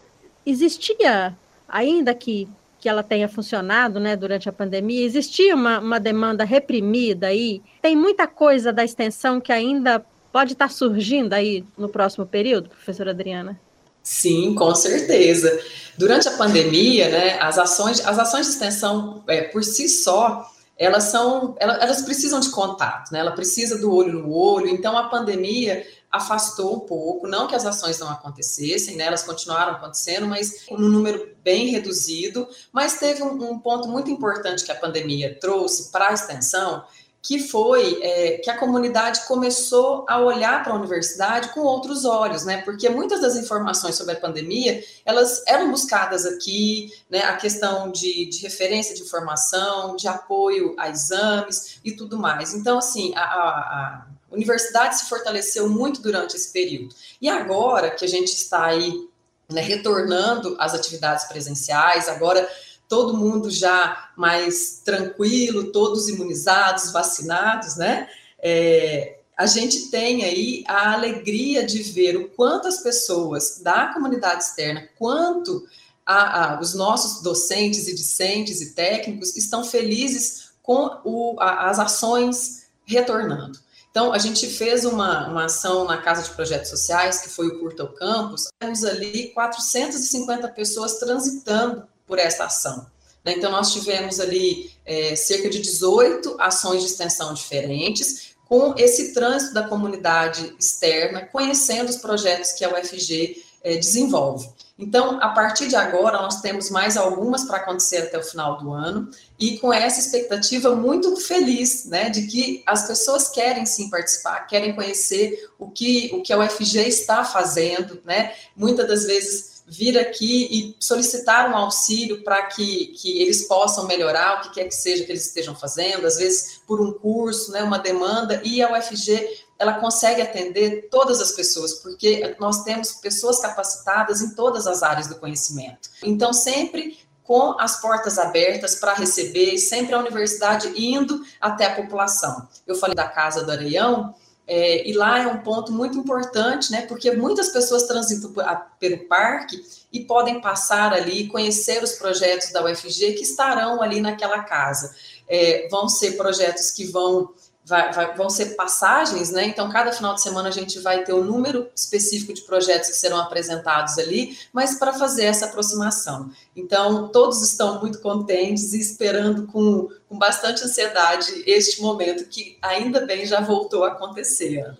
existia, 0.45 1.35
ainda 1.67 2.13
que, 2.13 2.47
que 2.79 2.87
ela 2.87 3.01
tenha 3.01 3.27
funcionado 3.27 3.99
né, 3.99 4.15
durante 4.15 4.47
a 4.47 4.53
pandemia, 4.53 5.03
existia 5.03 5.55
uma, 5.55 5.79
uma 5.79 5.99
demanda 5.99 6.43
reprimida 6.43 7.27
aí? 7.27 7.63
Tem 7.81 7.95
muita 7.95 8.27
coisa 8.27 8.71
da 8.71 8.83
extensão 8.83 9.41
que 9.41 9.51
ainda 9.51 10.05
pode 10.31 10.53
estar 10.53 10.69
surgindo 10.69 11.33
aí 11.33 11.65
no 11.75 11.89
próximo 11.89 12.27
período, 12.27 12.69
professora 12.69 13.09
Adriana? 13.09 13.59
Sim, 14.03 14.53
com 14.53 14.75
certeza. 14.75 15.57
Durante 15.97 16.27
a 16.27 16.31
pandemia, 16.31 17.09
né, 17.09 17.39
as 17.39 17.57
ações, 17.57 18.05
as 18.05 18.19
ações 18.19 18.47
de 18.47 18.53
extensão 18.53 19.23
é, 19.27 19.43
por 19.43 19.63
si 19.63 19.87
só, 19.87 20.51
elas 20.77 21.05
são, 21.05 21.55
elas, 21.59 21.81
elas 21.81 22.01
precisam 22.01 22.39
de 22.39 22.49
contato, 22.49 23.11
né? 23.11 23.19
Ela 23.19 23.31
precisa 23.31 23.77
do 23.77 23.93
olho 23.93 24.13
no 24.13 24.33
olho. 24.33 24.67
Então 24.67 24.97
a 24.97 25.07
pandemia 25.07 25.85
afastou 26.11 26.75
um 26.75 26.79
pouco, 26.81 27.27
não 27.27 27.47
que 27.47 27.55
as 27.55 27.65
ações 27.65 27.99
não 27.99 28.09
acontecessem, 28.09 28.95
né? 28.95 29.05
Elas 29.05 29.23
continuaram 29.23 29.73
acontecendo, 29.73 30.27
mas 30.27 30.65
num 30.69 30.89
número 30.89 31.35
bem 31.43 31.67
reduzido. 31.67 32.47
Mas 32.71 32.99
teve 32.99 33.23
um, 33.23 33.51
um 33.51 33.59
ponto 33.59 33.87
muito 33.87 34.09
importante 34.09 34.63
que 34.63 34.71
a 34.71 34.75
pandemia 34.75 35.37
trouxe 35.39 35.91
para 35.91 36.09
a 36.09 36.13
extensão, 36.13 36.83
que 37.23 37.39
foi 37.39 37.99
é, 38.03 38.37
que 38.39 38.49
a 38.49 38.57
comunidade 38.57 39.25
começou 39.25 40.05
a 40.09 40.19
olhar 40.19 40.61
para 40.61 40.73
a 40.73 40.75
universidade 40.75 41.53
com 41.53 41.61
outros 41.61 42.03
olhos, 42.03 42.43
né? 42.43 42.61
Porque 42.63 42.89
muitas 42.89 43.21
das 43.21 43.37
informações 43.37 43.95
sobre 43.95 44.13
a 44.13 44.19
pandemia 44.19 44.83
elas 45.05 45.41
eram 45.47 45.71
buscadas 45.71 46.25
aqui, 46.25 46.91
né? 47.09 47.19
A 47.19 47.37
questão 47.37 47.89
de, 47.89 48.25
de 48.25 48.41
referência 48.41 48.93
de 48.93 49.03
informação, 49.03 49.95
de 49.95 50.05
apoio 50.05 50.75
a 50.77 50.89
exames 50.89 51.79
e 51.81 51.93
tudo 51.93 52.19
mais. 52.19 52.53
Então, 52.53 52.77
assim, 52.77 53.13
a, 53.15 53.21
a, 53.23 54.05
a 54.29 54.35
universidade 54.35 54.99
se 54.99 55.05
fortaleceu 55.07 55.69
muito 55.69 56.01
durante 56.01 56.35
esse 56.35 56.51
período. 56.51 56.93
E 57.21 57.29
agora 57.29 57.89
que 57.89 58.03
a 58.03 58.07
gente 58.07 58.33
está 58.33 58.65
aí 58.65 59.07
né, 59.49 59.61
retornando 59.61 60.57
às 60.59 60.73
atividades 60.73 61.23
presenciais, 61.23 62.09
agora 62.09 62.45
todo 62.93 63.17
mundo 63.17 63.49
já 63.49 64.11
mais 64.15 64.83
tranquilo, 64.85 65.71
todos 65.71 66.07
imunizados, 66.09 66.91
vacinados, 66.91 67.75
né? 67.75 68.07
É, 68.37 69.17
a 69.35 69.47
gente 69.47 69.89
tem 69.89 70.23
aí 70.23 70.63
a 70.67 70.93
alegria 70.93 71.65
de 71.65 71.81
ver 71.81 72.15
o 72.15 72.29
quanto 72.29 72.67
as 72.67 72.83
pessoas 72.83 73.61
da 73.63 73.87
comunidade 73.87 74.43
externa, 74.43 74.87
quanto 74.99 75.65
a, 76.05 76.53
a, 76.53 76.61
os 76.61 76.75
nossos 76.75 77.23
docentes 77.23 77.87
e 77.87 77.95
discentes 77.95 78.61
e 78.61 78.75
técnicos 78.75 79.35
estão 79.35 79.63
felizes 79.63 80.51
com 80.61 80.99
o, 81.03 81.35
a, 81.39 81.71
as 81.71 81.79
ações 81.79 82.67
retornando. 82.85 83.57
Então, 83.89 84.13
a 84.13 84.19
gente 84.19 84.45
fez 84.45 84.85
uma, 84.85 85.29
uma 85.29 85.45
ação 85.45 85.85
na 85.85 85.97
Casa 85.97 86.21
de 86.21 86.29
Projetos 86.29 86.69
Sociais, 86.69 87.21
que 87.21 87.29
foi 87.29 87.47
o 87.47 87.59
Curta 87.59 87.81
ao 87.81 87.89
Campus, 87.89 88.49
temos 88.59 88.83
ali 88.83 89.29
450 89.29 90.47
pessoas 90.49 90.99
transitando 90.99 91.91
por 92.05 92.19
essa 92.19 92.45
ação. 92.45 92.87
Né? 93.23 93.33
Então, 93.37 93.51
nós 93.51 93.71
tivemos 93.73 94.19
ali 94.19 94.71
é, 94.85 95.15
cerca 95.15 95.49
de 95.49 95.59
18 95.59 96.35
ações 96.39 96.81
de 96.81 96.87
extensão 96.87 97.33
diferentes, 97.33 98.33
com 98.47 98.75
esse 98.77 99.13
trânsito 99.13 99.53
da 99.53 99.67
comunidade 99.67 100.55
externa, 100.59 101.25
conhecendo 101.25 101.89
os 101.89 101.97
projetos 101.97 102.51
que 102.51 102.63
a 102.63 102.69
UFG 102.69 103.41
é, 103.63 103.77
desenvolve. 103.77 104.47
Então, 104.77 105.19
a 105.21 105.29
partir 105.29 105.67
de 105.67 105.75
agora, 105.75 106.21
nós 106.21 106.41
temos 106.41 106.69
mais 106.69 106.97
algumas 106.97 107.45
para 107.45 107.57
acontecer 107.57 107.97
até 107.97 108.17
o 108.17 108.23
final 108.23 108.57
do 108.57 108.73
ano, 108.73 109.09
e 109.39 109.57
com 109.59 109.71
essa 109.71 109.99
expectativa 109.99 110.75
muito 110.75 111.15
feliz, 111.15 111.85
né, 111.85 112.09
de 112.09 112.27
que 112.27 112.63
as 112.65 112.87
pessoas 112.87 113.29
querem 113.29 113.65
sim 113.65 113.89
participar, 113.89 114.47
querem 114.47 114.75
conhecer 114.75 115.49
o 115.57 115.69
que, 115.69 116.09
o 116.13 116.21
que 116.21 116.33
a 116.33 116.39
UFG 116.39 116.87
está 116.87 117.23
fazendo, 117.23 118.01
né, 118.03 118.33
muitas 118.55 118.87
das 118.87 119.05
vezes 119.05 119.52
vir 119.67 119.97
aqui 119.97 120.47
e 120.51 120.75
solicitar 120.79 121.49
um 121.49 121.55
auxílio 121.55 122.23
para 122.23 122.43
que, 122.47 122.87
que 122.87 123.21
eles 123.21 123.47
possam 123.47 123.87
melhorar 123.87 124.37
o 124.37 124.41
que 124.41 124.55
quer 124.55 124.65
que 124.65 124.75
seja 124.75 125.03
que 125.03 125.11
eles 125.11 125.25
estejam 125.25 125.55
fazendo, 125.55 126.05
às 126.05 126.17
vezes 126.17 126.61
por 126.67 126.81
um 126.81 126.93
curso, 126.93 127.51
né, 127.51 127.63
uma 127.63 127.79
demanda, 127.79 128.41
e 128.43 128.61
a 128.61 128.77
UFG 128.77 129.43
ela 129.57 129.75
consegue 129.75 130.21
atender 130.21 130.89
todas 130.91 131.21
as 131.21 131.31
pessoas, 131.31 131.75
porque 131.75 132.35
nós 132.39 132.63
temos 132.63 132.93
pessoas 132.93 133.39
capacitadas 133.39 134.21
em 134.21 134.35
todas 134.35 134.67
as 134.67 134.83
áreas 134.83 135.07
do 135.07 135.15
conhecimento. 135.15 135.89
Então, 136.03 136.33
sempre 136.33 136.99
com 137.23 137.57
as 137.59 137.79
portas 137.79 138.19
abertas 138.19 138.75
para 138.75 138.93
receber, 138.93 139.57
sempre 139.57 139.95
a 139.95 139.99
universidade 139.99 140.73
indo 140.75 141.23
até 141.39 141.67
a 141.67 141.75
população. 141.75 142.47
Eu 142.67 142.75
falei 142.75 142.95
da 142.95 143.07
Casa 143.07 143.43
do 143.43 143.51
Areião, 143.51 144.13
é, 144.45 144.87
e 144.87 144.93
lá 144.93 145.19
é 145.19 145.27
um 145.27 145.39
ponto 145.39 145.71
muito 145.71 145.97
importante, 145.97 146.71
né? 146.71 146.81
Porque 146.81 147.11
muitas 147.11 147.49
pessoas 147.49 147.83
transitam 147.83 148.33
pelo 148.79 149.07
parque 149.07 149.63
e 149.91 150.01
podem 150.01 150.41
passar 150.41 150.93
ali, 150.93 151.27
conhecer 151.27 151.81
os 151.81 151.93
projetos 151.93 152.51
da 152.51 152.63
UFG 152.63 153.13
que 153.13 153.23
estarão 153.23 153.81
ali 153.81 154.01
naquela 154.01 154.43
casa. 154.43 154.93
É, 155.29 155.67
vão 155.69 155.87
ser 155.87 156.17
projetos 156.17 156.71
que 156.71 156.85
vão 156.85 157.33
Vai, 157.65 157.93
vai, 157.93 158.13
vão 158.13 158.29
ser 158.29 158.55
passagens, 158.55 159.31
né? 159.31 159.47
Então, 159.47 159.71
cada 159.71 159.91
final 159.93 160.13
de 160.13 160.21
semana 160.21 160.49
a 160.49 160.51
gente 160.51 160.79
vai 160.79 161.03
ter 161.03 161.13
um 161.13 161.23
número 161.23 161.69
específico 161.73 162.33
de 162.33 162.41
projetos 162.41 162.89
que 162.89 162.95
serão 162.95 163.17
apresentados 163.17 163.97
ali, 163.97 164.37
mas 164.51 164.75
para 164.75 164.91
fazer 164.91 165.23
essa 165.23 165.45
aproximação. 165.45 166.29
Então, 166.55 167.07
todos 167.07 167.41
estão 167.41 167.79
muito 167.79 168.01
contentes 168.01 168.73
e 168.73 168.81
esperando 168.81 169.47
com, 169.47 169.87
com 170.09 170.17
bastante 170.17 170.63
ansiedade 170.63 171.43
este 171.47 171.81
momento 171.81 172.27
que 172.27 172.57
ainda 172.61 173.05
bem 173.05 173.25
já 173.25 173.39
voltou 173.39 173.85
a 173.85 173.93
acontecer. 173.93 174.77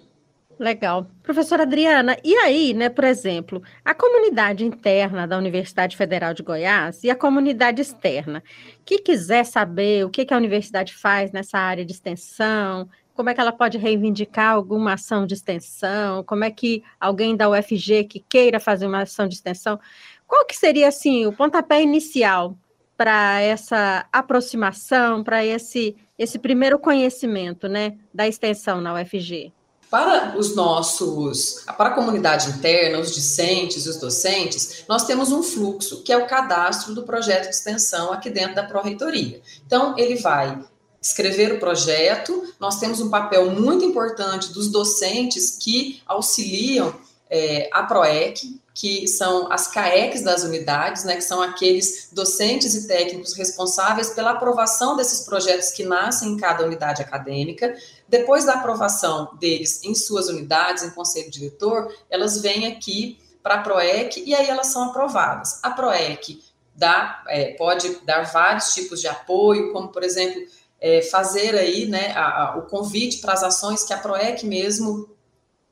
Legal. 0.59 1.07
Professora 1.23 1.63
Adriana, 1.63 2.15
e 2.23 2.35
aí, 2.35 2.73
né, 2.73 2.87
por 2.87 3.03
exemplo, 3.03 3.61
a 3.83 3.93
comunidade 3.93 4.63
interna 4.63 5.27
da 5.27 5.37
Universidade 5.37 5.97
Federal 5.97 6.33
de 6.33 6.43
Goiás 6.43 7.03
e 7.03 7.09
a 7.09 7.15
comunidade 7.15 7.81
externa, 7.81 8.43
que 8.85 8.99
quiser 8.99 9.45
saber 9.45 10.05
o 10.05 10.09
que, 10.09 10.25
que 10.25 10.33
a 10.33 10.37
universidade 10.37 10.93
faz 10.93 11.31
nessa 11.31 11.57
área 11.57 11.83
de 11.83 11.91
extensão, 11.91 12.87
como 13.15 13.29
é 13.29 13.33
que 13.33 13.41
ela 13.41 13.51
pode 13.51 13.77
reivindicar 13.77 14.53
alguma 14.53 14.93
ação 14.93 15.25
de 15.25 15.33
extensão, 15.33 16.23
como 16.23 16.43
é 16.43 16.51
que 16.51 16.83
alguém 16.99 17.35
da 17.35 17.49
UFG 17.49 18.05
que 18.05 18.19
queira 18.19 18.59
fazer 18.59 18.85
uma 18.85 19.01
ação 19.01 19.27
de 19.27 19.35
extensão, 19.35 19.79
qual 20.27 20.45
que 20.45 20.55
seria, 20.55 20.87
assim, 20.87 21.25
o 21.25 21.33
pontapé 21.33 21.81
inicial 21.81 22.57
para 22.95 23.41
essa 23.41 24.07
aproximação, 24.11 25.23
para 25.23 25.43
esse, 25.43 25.95
esse 26.17 26.37
primeiro 26.37 26.77
conhecimento, 26.79 27.67
né, 27.67 27.97
da 28.13 28.27
extensão 28.27 28.79
na 28.81 28.93
UFG? 28.93 29.51
Para 29.93 30.35
os 30.39 30.55
nossos, 30.55 31.65
para 31.77 31.89
a 31.89 31.93
comunidade 31.93 32.49
interna, 32.49 32.97
os 32.97 33.13
discentes 33.13 33.85
e 33.85 33.89
os 33.89 33.97
docentes, 33.97 34.83
nós 34.89 35.05
temos 35.05 35.31
um 35.31 35.43
fluxo 35.43 36.01
que 36.01 36.11
é 36.11 36.17
o 36.17 36.25
cadastro 36.25 36.95
do 36.95 37.03
projeto 37.03 37.43
de 37.43 37.49
extensão 37.49 38.11
aqui 38.11 38.31
dentro 38.31 38.55
da 38.55 38.63
Pró-Reitoria. 38.63 39.39
Então, 39.63 39.93
ele 39.95 40.15
vai 40.15 40.59
escrever 40.99 41.53
o 41.53 41.59
projeto, 41.59 42.43
nós 42.59 42.79
temos 42.79 43.01
um 43.01 43.11
papel 43.11 43.51
muito 43.51 43.85
importante 43.85 44.51
dos 44.51 44.67
docentes 44.71 45.59
que 45.61 46.01
auxiliam 46.07 46.95
é, 47.29 47.69
a 47.71 47.83
PROEC, 47.83 48.59
que 48.73 49.07
são 49.07 49.51
as 49.51 49.67
CAECs 49.67 50.23
das 50.23 50.43
unidades, 50.43 51.03
né, 51.03 51.15
que 51.15 51.23
são 51.23 51.41
aqueles 51.41 52.09
docentes 52.11 52.73
e 52.73 52.87
técnicos 52.87 53.33
responsáveis 53.33 54.09
pela 54.09 54.31
aprovação 54.31 54.95
desses 54.95 55.25
projetos 55.25 55.69
que 55.71 55.83
nascem 55.83 56.29
em 56.29 56.37
cada 56.37 56.65
unidade 56.65 57.01
acadêmica. 57.01 57.75
Depois 58.07 58.45
da 58.45 58.55
aprovação 58.55 59.29
deles 59.39 59.83
em 59.83 59.93
suas 59.93 60.27
unidades, 60.27 60.83
em 60.83 60.89
conselho 60.89 61.29
diretor, 61.29 61.93
elas 62.09 62.41
vêm 62.41 62.65
aqui 62.65 63.19
para 63.43 63.55
a 63.55 63.61
PROEC 63.61 64.23
e 64.25 64.33
aí 64.33 64.49
elas 64.49 64.67
são 64.67 64.89
aprovadas. 64.89 65.59
A 65.61 65.69
PROEC 65.69 66.41
dá, 66.75 67.23
é, 67.27 67.51
pode 67.53 67.99
dar 68.05 68.23
vários 68.23 68.73
tipos 68.73 68.99
de 68.99 69.07
apoio, 69.07 69.71
como, 69.71 69.89
por 69.89 70.03
exemplo, 70.03 70.41
é, 70.81 71.01
fazer 71.03 71.55
aí 71.55 71.85
né, 71.85 72.11
a, 72.15 72.25
a, 72.25 72.57
o 72.57 72.63
convite 72.63 73.19
para 73.19 73.33
as 73.33 73.43
ações 73.43 73.83
que 73.83 73.93
a 73.93 73.97
PROEC 73.97 74.45
mesmo 74.45 75.09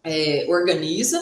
é, 0.03 0.45
organiza, 0.47 1.19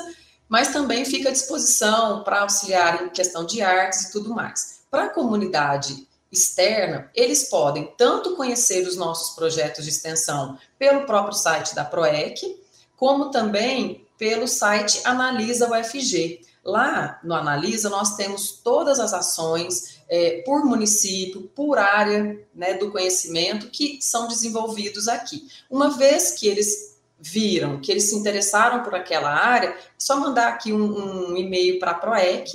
mas 0.50 0.74
também 0.74 1.06
fica 1.06 1.30
à 1.30 1.32
disposição 1.32 2.24
para 2.24 2.42
auxiliar 2.42 3.04
em 3.04 3.10
questão 3.10 3.46
de 3.46 3.62
artes 3.62 4.06
e 4.06 4.12
tudo 4.12 4.34
mais. 4.34 4.80
Para 4.90 5.06
a 5.06 5.10
comunidade 5.10 6.08
externa, 6.32 7.10
eles 7.14 7.46
podem 7.46 7.94
tanto 7.96 8.36
conhecer 8.36 8.88
os 8.88 8.96
nossos 8.96 9.36
projetos 9.36 9.86
de 9.86 9.92
extensão 9.92 10.58
pelo 10.78 11.06
próprio 11.06 11.34
site 11.36 11.76
da 11.76 11.86
PROEC, 11.86 12.60
como 12.98 13.30
também 13.30 14.06
pelo 14.18 14.48
site 14.48 15.02
Analisa 15.06 15.70
UFG. 15.70 16.42
Lá 16.64 17.20
no 17.24 17.34
Analisa, 17.34 17.90
nós 17.90 18.16
temos 18.16 18.52
todas 18.52 19.00
as 19.00 19.14
ações 19.14 20.00
é, 20.10 20.44
por 20.46 20.66
município, 20.66 21.50
por 21.56 21.78
área 21.78 22.38
né, 22.54 22.74
do 22.74 22.92
conhecimento 22.92 23.70
que 23.70 24.00
são 24.02 24.28
desenvolvidos 24.28 25.08
aqui. 25.08 25.48
Uma 25.70 25.92
vez 25.92 26.32
que 26.32 26.48
eles 26.48 26.99
viram 27.20 27.80
que 27.80 27.92
eles 27.92 28.10
se 28.10 28.16
interessaram 28.16 28.84
por 28.84 28.96
aquela 28.96 29.30
área, 29.30 29.70
é 29.70 29.78
só 29.98 30.18
mandar 30.20 30.48
aqui 30.48 30.72
um, 30.72 31.32
um 31.32 31.38
e-mail 31.38 31.80
para 31.80 31.92
a 31.92 31.96
PROEC 31.96 32.52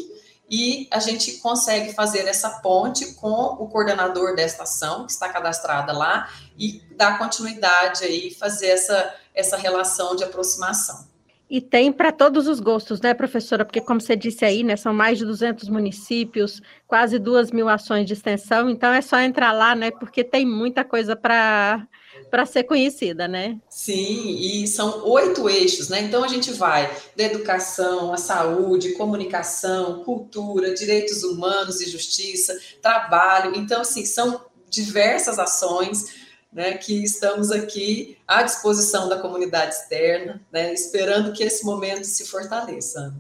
e 0.50 0.88
a 0.90 0.98
gente 0.98 1.38
consegue 1.38 1.92
fazer 1.94 2.27
essa 2.27 2.61
ponte 2.61 3.14
com 3.14 3.29
o 3.29 3.68
coordenador 3.68 4.35
desta 4.35 4.64
ação, 4.64 5.07
que 5.07 5.12
está 5.12 5.29
cadastrada 5.29 5.92
lá, 5.92 6.29
e 6.59 6.83
dar 6.96 7.18
continuidade 7.18 8.05
aí, 8.05 8.31
fazer 8.33 8.68
essa, 8.68 9.14
essa 9.35 9.57
relação 9.57 10.14
de 10.14 10.22
aproximação. 10.22 11.07
E 11.54 11.60
tem 11.60 11.92
para 11.92 12.10
todos 12.10 12.48
os 12.48 12.58
gostos, 12.58 13.00
né, 13.00 13.14
professora? 13.14 13.64
Porque, 13.64 13.80
como 13.80 14.00
você 14.00 14.16
disse 14.16 14.44
aí, 14.44 14.64
né, 14.64 14.74
são 14.74 14.92
mais 14.92 15.18
de 15.18 15.24
200 15.24 15.68
municípios, 15.68 16.60
quase 16.84 17.16
duas 17.16 17.52
mil 17.52 17.68
ações 17.68 18.06
de 18.06 18.12
extensão, 18.12 18.68
então 18.68 18.92
é 18.92 19.00
só 19.00 19.20
entrar 19.20 19.52
lá, 19.52 19.72
né, 19.72 19.92
porque 19.92 20.24
tem 20.24 20.44
muita 20.44 20.82
coisa 20.82 21.14
para 21.14 21.86
para 22.28 22.44
ser 22.44 22.64
conhecida, 22.64 23.28
né? 23.28 23.58
Sim, 23.68 24.36
e 24.40 24.66
são 24.66 25.04
oito 25.08 25.48
eixos, 25.48 25.88
né? 25.88 26.00
Então 26.00 26.24
a 26.24 26.28
gente 26.28 26.52
vai 26.52 26.92
da 27.16 27.24
educação, 27.24 28.12
a 28.12 28.16
saúde, 28.16 28.92
comunicação, 28.92 30.02
cultura, 30.02 30.74
direitos 30.74 31.22
humanos 31.22 31.80
e 31.80 31.90
justiça, 31.90 32.56
trabalho. 32.82 33.52
Então, 33.56 33.80
assim, 33.82 34.04
são 34.04 34.44
diversas 34.68 35.38
ações 35.38 36.23
né, 36.54 36.78
que 36.78 37.02
estamos 37.02 37.50
aqui 37.50 38.16
à 38.26 38.42
disposição 38.42 39.08
da 39.08 39.18
comunidade 39.18 39.74
externa, 39.74 40.40
né, 40.52 40.72
esperando 40.72 41.32
que 41.32 41.42
esse 41.42 41.64
momento 41.64 42.04
se 42.04 42.26
fortaleça. 42.26 43.12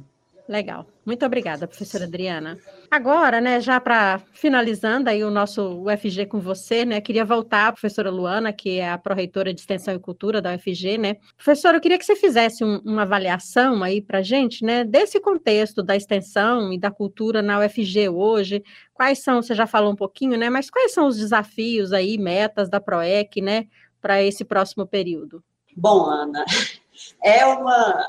Legal. 0.46 0.86
Muito 1.06 1.24
obrigada, 1.24 1.66
professora 1.66 2.04
Adriana. 2.04 2.58
Agora, 2.90 3.40
né, 3.40 3.60
já 3.60 3.80
para 3.80 4.20
finalizando 4.32 5.08
aí 5.08 5.24
o 5.24 5.30
nosso 5.30 5.82
UFG 5.82 6.26
com 6.26 6.38
você, 6.38 6.84
né, 6.84 7.00
queria 7.00 7.24
voltar 7.24 7.68
à 7.68 7.72
professora 7.72 8.10
Luana, 8.10 8.52
que 8.52 8.78
é 8.78 8.90
a 8.90 8.98
pró-reitora 8.98 9.54
de 9.54 9.60
Extensão 9.60 9.94
e 9.94 9.98
Cultura 9.98 10.42
da 10.42 10.54
UFG, 10.54 10.98
né. 10.98 11.16
Professora, 11.34 11.78
eu 11.78 11.80
queria 11.80 11.98
que 11.98 12.04
você 12.04 12.14
fizesse 12.14 12.62
um, 12.62 12.78
uma 12.84 13.02
avaliação 13.02 13.82
aí 13.82 14.02
para 14.02 14.20
gente, 14.20 14.62
né, 14.62 14.84
desse 14.84 15.18
contexto 15.18 15.82
da 15.82 15.96
extensão 15.96 16.70
e 16.72 16.78
da 16.78 16.90
cultura 16.90 17.40
na 17.40 17.60
UFG 17.60 18.10
hoje. 18.10 18.62
Quais 18.92 19.20
são, 19.22 19.40
você 19.40 19.54
já 19.54 19.66
falou 19.66 19.92
um 19.92 19.96
pouquinho, 19.96 20.36
né, 20.36 20.50
mas 20.50 20.68
quais 20.68 20.92
são 20.92 21.06
os 21.06 21.16
desafios 21.16 21.90
aí, 21.90 22.18
metas 22.18 22.68
da 22.68 22.80
PROEC, 22.80 23.40
né, 23.40 23.66
para 23.98 24.22
esse 24.22 24.44
próximo 24.44 24.86
período? 24.86 25.42
Bom, 25.74 26.04
Ana, 26.04 26.44
é 27.24 27.46
uma 27.46 28.06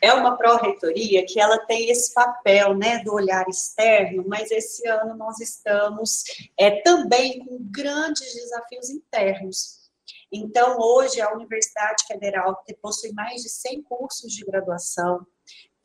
é 0.00 0.12
uma 0.12 0.36
pró-reitoria 0.36 1.24
que 1.26 1.40
ela 1.40 1.58
tem 1.66 1.90
esse 1.90 2.12
papel, 2.12 2.74
né, 2.74 3.02
do 3.02 3.12
olhar 3.12 3.46
externo, 3.48 4.24
mas 4.26 4.50
esse 4.50 4.86
ano 4.88 5.16
nós 5.16 5.40
estamos 5.40 6.24
é, 6.58 6.82
também 6.82 7.44
com 7.44 7.58
grandes 7.60 8.34
desafios 8.34 8.90
internos. 8.90 9.86
Então, 10.32 10.78
hoje, 10.78 11.20
a 11.20 11.32
Universidade 11.32 12.04
Federal 12.06 12.62
possui 12.82 13.12
mais 13.12 13.42
de 13.42 13.48
100 13.48 13.82
cursos 13.82 14.32
de 14.32 14.44
graduação, 14.44 15.24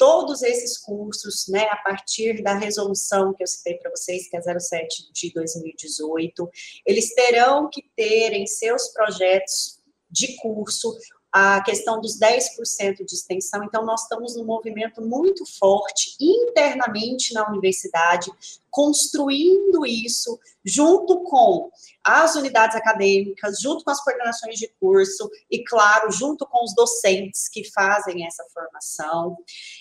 todos 0.01 0.41
esses 0.41 0.79
cursos, 0.79 1.47
né, 1.47 1.67
a 1.69 1.75
partir 1.75 2.41
da 2.41 2.55
resolução 2.55 3.35
que 3.35 3.43
eu 3.43 3.47
citei 3.47 3.75
para 3.75 3.91
vocês, 3.91 4.27
que 4.27 4.35
é 4.35 4.41
07 4.41 5.13
de 5.13 5.31
2018, 5.31 6.49
eles 6.87 7.13
terão 7.13 7.69
que 7.69 7.83
ter 7.95 8.33
em 8.33 8.47
seus 8.47 8.87
projetos 8.87 9.79
de 10.09 10.35
curso 10.37 10.97
a 11.31 11.61
questão 11.63 12.01
dos 12.01 12.19
10% 12.19 13.05
de 13.05 13.15
extensão. 13.15 13.63
Então, 13.63 13.85
nós 13.85 14.03
estamos 14.03 14.35
num 14.35 14.43
movimento 14.43 15.01
muito 15.01 15.45
forte 15.45 16.15
internamente 16.19 17.33
na 17.33 17.47
universidade, 17.47 18.31
construindo 18.71 19.85
isso 19.85 20.39
junto 20.63 21.23
com 21.23 21.69
as 22.03 22.35
unidades 22.35 22.75
acadêmicas, 22.75 23.59
junto 23.59 23.83
com 23.83 23.91
as 23.91 24.03
coordenações 24.03 24.57
de 24.57 24.67
curso 24.79 25.29
e, 25.49 25.63
claro, 25.63 26.11
junto 26.11 26.47
com 26.47 26.63
os 26.63 26.73
docentes 26.73 27.47
que 27.49 27.69
fazem 27.71 28.25
essa 28.25 28.43
formação. 28.53 29.37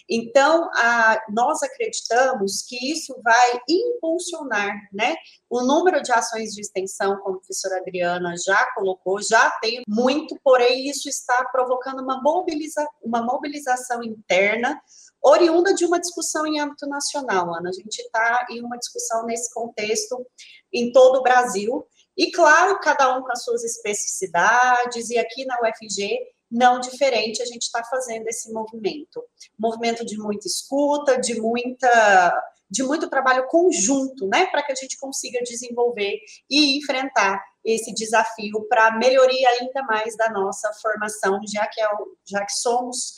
Então, 0.08 0.68
a, 0.74 1.22
nós 1.30 1.62
acreditamos 1.62 2.62
que 2.62 2.92
isso 2.92 3.18
vai 3.22 3.60
impulsionar, 3.68 4.74
né, 4.92 5.16
o 5.48 5.62
número 5.62 6.02
de 6.02 6.12
ações 6.12 6.52
de 6.52 6.60
extensão, 6.60 7.16
como 7.18 7.36
a 7.36 7.38
professora 7.38 7.78
Adriana 7.78 8.34
já 8.44 8.66
colocou, 8.74 9.22
já 9.22 9.50
tem 9.62 9.82
muito, 9.88 10.38
porém 10.42 10.88
isso 10.88 11.08
está 11.08 11.44
provocando 11.50 12.02
uma, 12.02 12.20
mobiliza, 12.22 12.86
uma 13.02 13.22
mobilização 13.22 14.02
interna 14.02 14.80
oriunda 15.22 15.74
de 15.74 15.84
uma 15.84 16.00
discussão 16.00 16.46
em 16.46 16.60
âmbito 16.60 16.86
nacional, 16.86 17.54
Ana. 17.54 17.70
A 17.70 17.72
gente 17.72 17.98
está 17.98 18.46
em 18.50 18.62
uma 18.62 18.78
discussão 18.78 19.24
nesse 19.26 19.52
contexto 19.52 20.26
em 20.72 20.92
todo 20.92 21.18
o 21.18 21.22
Brasil, 21.22 21.86
e 22.16 22.30
claro, 22.30 22.78
cada 22.80 23.16
um 23.16 23.22
com 23.22 23.32
as 23.32 23.42
suas 23.44 23.64
especificidades, 23.64 25.10
e 25.10 25.18
aqui 25.18 25.44
na 25.44 25.56
UFG, 25.62 26.18
não 26.50 26.80
diferente, 26.80 27.40
a 27.40 27.46
gente 27.46 27.62
está 27.62 27.82
fazendo 27.84 28.26
esse 28.26 28.52
movimento. 28.52 29.22
Movimento 29.58 30.04
de 30.04 30.18
muita 30.18 30.46
escuta, 30.46 31.18
de 31.18 31.40
muita 31.40 32.32
de 32.70 32.84
muito 32.84 33.10
trabalho 33.10 33.48
conjunto, 33.48 34.28
né, 34.28 34.46
para 34.46 34.62
que 34.62 34.70
a 34.70 34.76
gente 34.76 34.96
consiga 34.96 35.42
desenvolver 35.42 36.20
e 36.48 36.78
enfrentar 36.78 37.42
esse 37.64 37.92
desafio 37.92 38.64
para 38.68 38.96
melhoria 38.96 39.48
ainda 39.48 39.82
mais 39.82 40.16
da 40.16 40.30
nossa 40.30 40.72
formação, 40.80 41.40
já 41.52 41.66
que, 41.66 41.80
é, 41.80 41.88
já 42.24 42.44
que 42.44 42.52
somos 42.52 43.14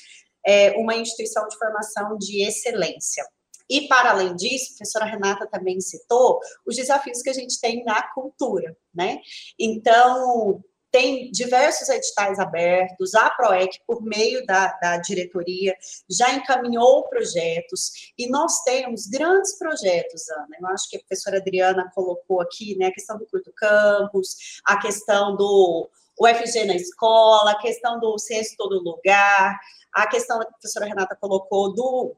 é, 0.47 0.73
uma 0.73 0.97
instituição 0.97 1.47
de 1.49 1.57
formação 1.57 2.17
de 2.19 2.47
excelência. 2.47 3.25
E, 3.69 3.89
para 3.89 4.11
além 4.11 4.35
disso, 4.37 4.67
a 4.67 4.77
professora 4.77 5.05
Renata 5.07 5.47
também 5.47 5.81
citou 5.81 6.39
os 6.67 6.77
desafios 6.77 7.23
que 7.23 7.31
a 7.31 7.35
gente 7.35 7.59
tem 7.61 7.83
na 7.85 8.03
cultura, 8.13 8.77
né? 8.95 9.19
Então, 9.59 10.63
tem 10.93 11.31
diversos 11.31 11.89
editais 11.89 12.39
abertos, 12.39 13.15
a 13.15 13.31
PROEC, 13.31 13.81
por 13.87 14.03
meio 14.03 14.45
da, 14.45 14.79
da 14.79 14.99
diretoria, 14.99 15.75
já 16.09 16.35
encaminhou 16.35 17.09
projetos, 17.09 18.13
e 18.19 18.29
nós 18.29 18.63
temos 18.63 19.07
grandes 19.07 19.59
projetos, 19.59 20.29
Ana. 20.29 20.57
Eu 20.61 20.67
acho 20.69 20.91
que 20.91 20.99
a 20.99 21.01
professora 21.01 21.39
Adriana 21.39 21.91
colocou 21.95 22.43
aqui, 22.43 22.77
né, 22.77 22.89
a 22.89 22.93
questão 22.93 23.17
do 23.17 23.27
Curto 23.27 23.51
Campus, 23.57 24.61
a 24.67 24.79
questão 24.79 25.35
do 25.35 25.89
UFG 26.21 26.65
na 26.65 26.75
escola, 26.75 27.53
a 27.53 27.59
questão 27.59 27.99
do 27.99 28.19
Ciência 28.19 28.55
Todo 28.57 28.83
Lugar, 28.83 29.59
a 29.93 30.07
questão 30.07 30.39
que 30.41 30.47
a 30.47 30.51
professora 30.51 30.87
Renata 30.87 31.17
colocou 31.21 31.73
do 31.73 32.17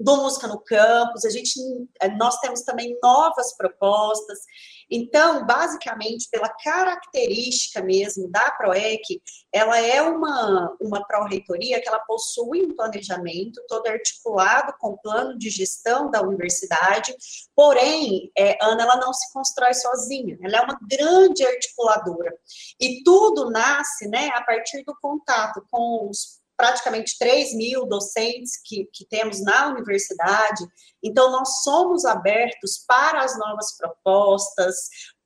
do 0.00 0.16
Música 0.16 0.48
no 0.48 0.58
Campus, 0.58 1.24
a 1.24 1.30
gente, 1.30 1.60
nós 2.18 2.38
temos 2.40 2.62
também 2.62 2.98
novas 3.02 3.54
propostas. 3.56 4.38
Então, 4.90 5.46
basicamente, 5.46 6.28
pela 6.30 6.48
característica 6.48 7.82
mesmo 7.82 8.28
da 8.28 8.50
PROEC, 8.52 9.22
ela 9.52 9.78
é 9.78 10.00
uma, 10.02 10.76
uma 10.80 11.06
pró-reitoria 11.06 11.80
que 11.80 11.88
ela 11.88 12.00
possui 12.00 12.64
um 12.64 12.74
planejamento 12.74 13.62
todo 13.68 13.86
articulado 13.86 14.74
com 14.80 14.92
o 14.92 14.98
plano 14.98 15.38
de 15.38 15.50
gestão 15.50 16.10
da 16.10 16.22
universidade, 16.22 17.14
porém, 17.54 18.32
é, 18.36 18.58
Ana, 18.62 18.82
ela 18.82 18.96
não 18.96 19.12
se 19.12 19.30
constrói 19.32 19.74
sozinha, 19.74 20.38
ela 20.42 20.56
é 20.56 20.60
uma 20.62 20.78
grande 20.88 21.44
articuladora. 21.44 22.32
E 22.80 23.02
tudo 23.04 23.50
nasce 23.50 24.08
né, 24.08 24.30
a 24.34 24.42
partir 24.42 24.82
do 24.84 24.96
contato 25.00 25.64
com 25.70 26.08
os 26.08 26.39
praticamente 26.60 27.16
3 27.18 27.54
mil 27.54 27.86
docentes 27.86 28.60
que, 28.62 28.86
que 28.92 29.06
temos 29.06 29.42
na 29.42 29.68
universidade, 29.68 30.62
então 31.02 31.32
nós 31.32 31.62
somos 31.62 32.04
abertos 32.04 32.84
para 32.86 33.24
as 33.24 33.38
novas 33.38 33.74
propostas, 33.78 34.76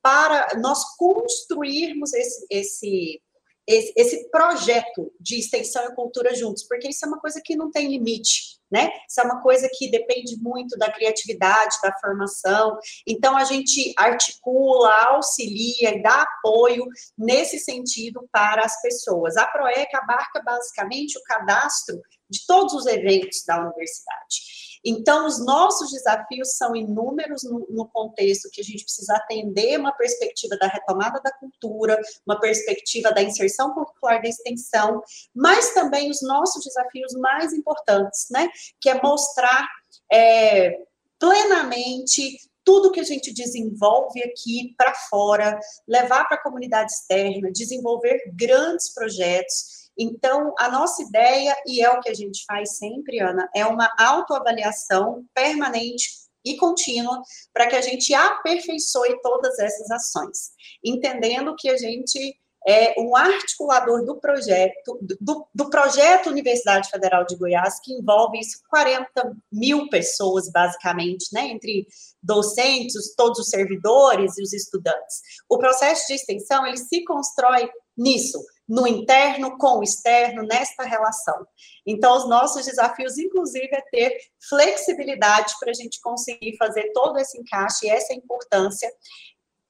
para 0.01 0.57
nós 0.61 0.95
construirmos 0.95 2.13
esse, 2.13 2.47
esse 2.49 3.21
esse 3.67 4.29
projeto 4.29 5.11
de 5.19 5.39
extensão 5.39 5.85
e 5.85 5.95
cultura 5.95 6.35
juntos, 6.35 6.63
porque 6.63 6.89
isso 6.89 7.03
é 7.03 7.07
uma 7.07 7.19
coisa 7.19 7.41
que 7.43 7.55
não 7.55 7.71
tem 7.71 7.87
limite, 7.87 8.59
né? 8.71 8.91
Isso 9.09 9.21
é 9.21 9.23
uma 9.23 9.41
coisa 9.41 9.67
que 9.71 9.89
depende 9.89 10.37
muito 10.39 10.77
da 10.77 10.91
criatividade, 10.91 11.77
da 11.81 11.91
formação. 11.99 12.77
Então, 13.07 13.35
a 13.35 13.43
gente 13.43 13.93
articula, 13.97 14.91
auxilia 15.09 15.95
e 15.95 16.01
dá 16.01 16.21
apoio 16.21 16.85
nesse 17.17 17.57
sentido 17.57 18.27
para 18.31 18.63
as 18.63 18.81
pessoas. 18.81 19.35
A 19.37 19.47
PROEC 19.47 19.95
abarca 19.95 20.41
basicamente 20.43 21.17
o 21.17 21.23
cadastro 21.23 21.99
de 22.29 22.45
todos 22.45 22.73
os 22.73 22.85
eventos 22.85 23.43
da 23.45 23.61
universidade. 23.61 24.54
Então, 24.85 25.25
os 25.25 25.43
nossos 25.43 25.91
desafios 25.91 26.55
são 26.55 26.75
inúmeros 26.75 27.43
no, 27.43 27.65
no, 27.69 27.87
contexto 27.87 28.49
que 28.51 28.61
a 28.61 28.63
gente 28.63 28.83
precisa 28.83 29.15
atender 29.15 29.79
uma 29.79 29.91
perspectiva 29.91 30.55
da 30.57 30.67
retomada 30.67 31.19
da 31.21 31.31
cultura, 31.31 31.99
uma 32.25 32.39
perspectiva 32.39 33.11
da 33.11 33.23
inserção 33.23 33.73
curricular 33.73 34.21
da 34.21 34.29
extensão, 34.29 35.01
mas 35.33 35.73
também 35.73 36.11
os 36.11 36.21
nossos 36.21 36.63
desafios 36.63 37.13
mais 37.13 37.51
importantes, 37.51 38.27
né? 38.29 38.47
Que 38.79 38.89
é 38.89 39.01
mostrar 39.01 39.67
é, 40.11 40.77
plenamente 41.17 42.37
tudo 42.63 42.91
que 42.91 42.99
a 42.99 43.03
gente 43.03 43.33
desenvolve 43.33 44.21
aqui 44.23 44.73
para 44.77 44.93
fora, 45.09 45.59
levar 45.87 46.25
para 46.25 46.37
a 46.37 46.43
comunidade 46.43 46.91
externa, 46.91 47.51
desenvolver 47.51 48.19
grandes 48.35 48.93
projetos 48.93 49.84
então, 49.97 50.53
a 50.59 50.69
nossa 50.69 51.01
ideia, 51.01 51.55
e 51.65 51.81
é 51.81 51.89
o 51.89 51.99
que 51.99 52.09
a 52.09 52.13
gente 52.13 52.43
faz 52.45 52.77
sempre, 52.77 53.19
Ana, 53.19 53.49
é 53.55 53.65
uma 53.65 53.89
autoavaliação 53.97 55.25
permanente 55.33 56.09
e 56.43 56.57
contínua 56.57 57.21
para 57.53 57.67
que 57.67 57.75
a 57.75 57.81
gente 57.81 58.13
aperfeiçoe 58.13 59.19
todas 59.21 59.57
essas 59.57 59.89
ações, 59.89 60.51
entendendo 60.83 61.55
que 61.57 61.69
a 61.69 61.77
gente 61.77 62.37
é 62.67 62.99
um 62.99 63.15
articulador 63.15 64.03
do 64.03 64.19
projeto, 64.19 64.97
do, 65.21 65.47
do, 65.53 65.69
projeto 65.69 66.31
Universidade 66.31 66.89
Federal 66.89 67.23
de 67.23 67.35
Goiás, 67.35 67.79
que 67.79 67.93
envolve 67.93 68.39
isso, 68.39 68.59
40 68.67 69.37
mil 69.51 69.87
pessoas, 69.87 70.49
basicamente, 70.51 71.27
né, 71.31 71.47
entre 71.49 71.85
docentes, 72.23 73.13
todos 73.15 73.37
os 73.37 73.49
servidores 73.49 74.35
e 74.39 74.41
os 74.41 74.51
estudantes. 74.51 75.21
O 75.47 75.59
processo 75.59 76.07
de 76.07 76.15
extensão, 76.15 76.65
ele 76.65 76.77
se 76.77 77.03
constrói 77.03 77.69
nisso, 77.95 78.43
no 78.67 78.87
interno 78.87 79.57
com 79.57 79.79
o 79.79 79.83
externo, 79.83 80.43
nesta 80.43 80.83
relação. 80.83 81.45
Então, 81.85 82.17
os 82.17 82.27
nossos 82.27 82.65
desafios, 82.65 83.17
inclusive, 83.17 83.69
é 83.71 83.81
ter 83.91 84.17
flexibilidade 84.49 85.53
para 85.59 85.69
a 85.69 85.73
gente 85.73 85.99
conseguir 86.01 86.55
fazer 86.57 86.91
todo 86.93 87.17
esse 87.19 87.39
encaixe 87.39 87.85
e 87.85 87.89
essa 87.89 88.13
importância, 88.13 88.91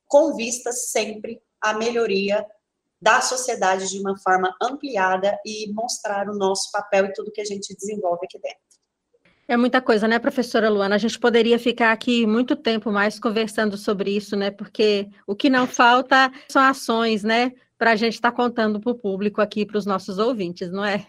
com 0.07 0.35
vista 0.35 0.71
sempre 0.71 1.41
à 1.61 1.73
melhoria 1.73 2.45
da 3.01 3.21
sociedade 3.21 3.89
de 3.89 3.99
uma 3.99 4.17
forma 4.17 4.55
ampliada 4.61 5.37
e 5.45 5.71
mostrar 5.73 6.29
o 6.29 6.37
nosso 6.37 6.71
papel 6.71 7.05
e 7.05 7.13
tudo 7.13 7.31
que 7.31 7.41
a 7.41 7.45
gente 7.45 7.75
desenvolve 7.75 8.25
aqui 8.25 8.39
dentro. 8.39 8.65
É 9.47 9.55
muita 9.55 9.79
coisa, 9.79 10.07
né, 10.07 10.17
professora 10.17 10.69
Luana? 10.69 10.95
A 10.95 10.97
gente 10.97 11.19
poderia 11.19 11.59
ficar 11.59 11.91
aqui 11.91 12.25
muito 12.25 12.55
tempo 12.55 12.91
mais 12.91 13.19
conversando 13.19 13.77
sobre 13.77 14.09
isso, 14.09 14.35
né? 14.35 14.49
Porque 14.49 15.07
o 15.27 15.35
que 15.35 15.51
não 15.51 15.67
falta 15.67 16.31
são 16.49 16.63
ações, 16.63 17.23
né? 17.23 17.51
Para 17.85 17.91
a 17.91 17.95
gente 17.95 18.15
estar 18.15 18.31
tá 18.31 18.35
contando 18.35 18.79
para 18.79 18.91
o 18.91 18.97
público 18.97 19.39
aqui, 19.39 19.63
para 19.63 19.77
os 19.77 19.85
nossos 19.85 20.17
ouvintes, 20.17 20.71
não 20.71 20.83
é? 20.83 21.05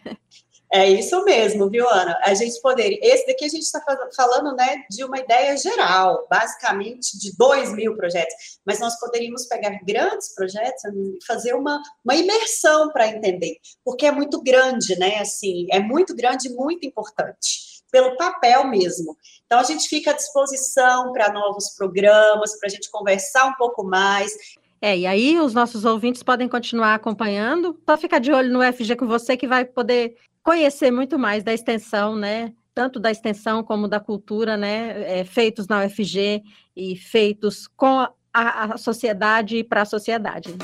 É 0.71 0.87
isso 0.87 1.25
mesmo, 1.25 1.71
viu, 1.71 1.89
Ana? 1.89 2.21
A 2.23 2.35
gente 2.35 2.61
poderia. 2.61 2.99
Esse 3.01 3.27
daqui 3.27 3.47
a 3.47 3.49
gente 3.49 3.63
está 3.63 3.83
falando, 4.15 4.55
né, 4.55 4.85
de 4.91 5.03
uma 5.03 5.19
ideia 5.19 5.57
geral, 5.57 6.27
basicamente 6.29 7.19
de 7.19 7.35
2 7.35 7.73
mil 7.73 7.97
projetos, 7.97 8.35
mas 8.67 8.79
nós 8.79 9.01
poderíamos 9.01 9.47
pegar 9.47 9.71
grandes 9.87 10.35
projetos 10.35 10.85
e 10.85 11.19
fazer 11.27 11.55
uma, 11.55 11.81
uma 12.05 12.15
imersão 12.15 12.93
para 12.93 13.09
entender, 13.09 13.57
porque 13.83 14.05
é 14.05 14.13
muito 14.13 14.43
grande, 14.43 14.99
né? 14.99 15.21
Assim, 15.21 15.67
é 15.71 15.81
muito 15.81 16.15
grande 16.15 16.49
e 16.49 16.55
muito 16.55 16.87
importante, 16.87 17.83
pelo 17.91 18.19
papel 18.19 18.67
mesmo. 18.67 19.17
Então, 19.47 19.61
a 19.61 19.65
gente 19.65 19.89
fica 19.89 20.11
à 20.11 20.15
disposição 20.15 21.11
para 21.15 21.33
novos 21.33 21.71
programas, 21.75 22.59
para 22.59 22.67
a 22.67 22.71
gente 22.71 22.91
conversar 22.91 23.47
um 23.47 23.55
pouco 23.55 23.83
mais. 23.83 24.31
É, 24.81 24.97
e 24.97 25.07
aí 25.07 25.39
os 25.39 25.55
nossos 25.55 25.85
ouvintes 25.85 26.23
podem 26.23 26.49
continuar 26.49 26.95
acompanhando. 26.95 27.79
Só 27.89 27.97
ficar 27.97 28.19
de 28.19 28.33
olho 28.33 28.53
no 28.53 28.63
FG 28.73 28.97
com 28.97 29.07
você 29.07 29.37
que 29.37 29.47
vai 29.47 29.65
poder 29.65 30.17
conhecer 30.43 30.91
muito 30.91 31.19
mais 31.19 31.43
da 31.43 31.53
extensão, 31.53 32.15
né? 32.15 32.53
Tanto 32.75 33.01
da 33.01 33.11
extensão 33.11 33.63
como 33.65 33.89
da 33.89 33.99
cultura, 33.99 34.57
né? 34.57 35.21
É, 35.21 35.25
feitos 35.25 35.67
na 35.67 35.85
UFG 35.85 36.43
e 36.77 36.97
feitos 36.97 37.67
com 37.67 38.07
a, 38.33 38.75
a 38.75 38.77
sociedade 38.77 39.57
e 39.57 39.65
para 39.65 39.83
a 39.83 39.87
sociedade. 39.87 40.55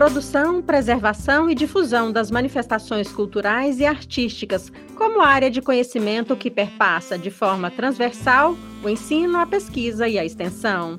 Produção, 0.00 0.62
preservação 0.62 1.50
e 1.50 1.54
difusão 1.54 2.10
das 2.10 2.30
manifestações 2.30 3.12
culturais 3.12 3.80
e 3.80 3.84
artísticas 3.84 4.72
como 4.96 5.20
área 5.20 5.50
de 5.50 5.60
conhecimento 5.60 6.34
que 6.34 6.50
perpassa 6.50 7.18
de 7.18 7.30
forma 7.30 7.70
transversal 7.70 8.56
o 8.82 8.88
ensino, 8.88 9.36
a 9.36 9.44
pesquisa 9.44 10.08
e 10.08 10.18
a 10.18 10.24
extensão. 10.24 10.98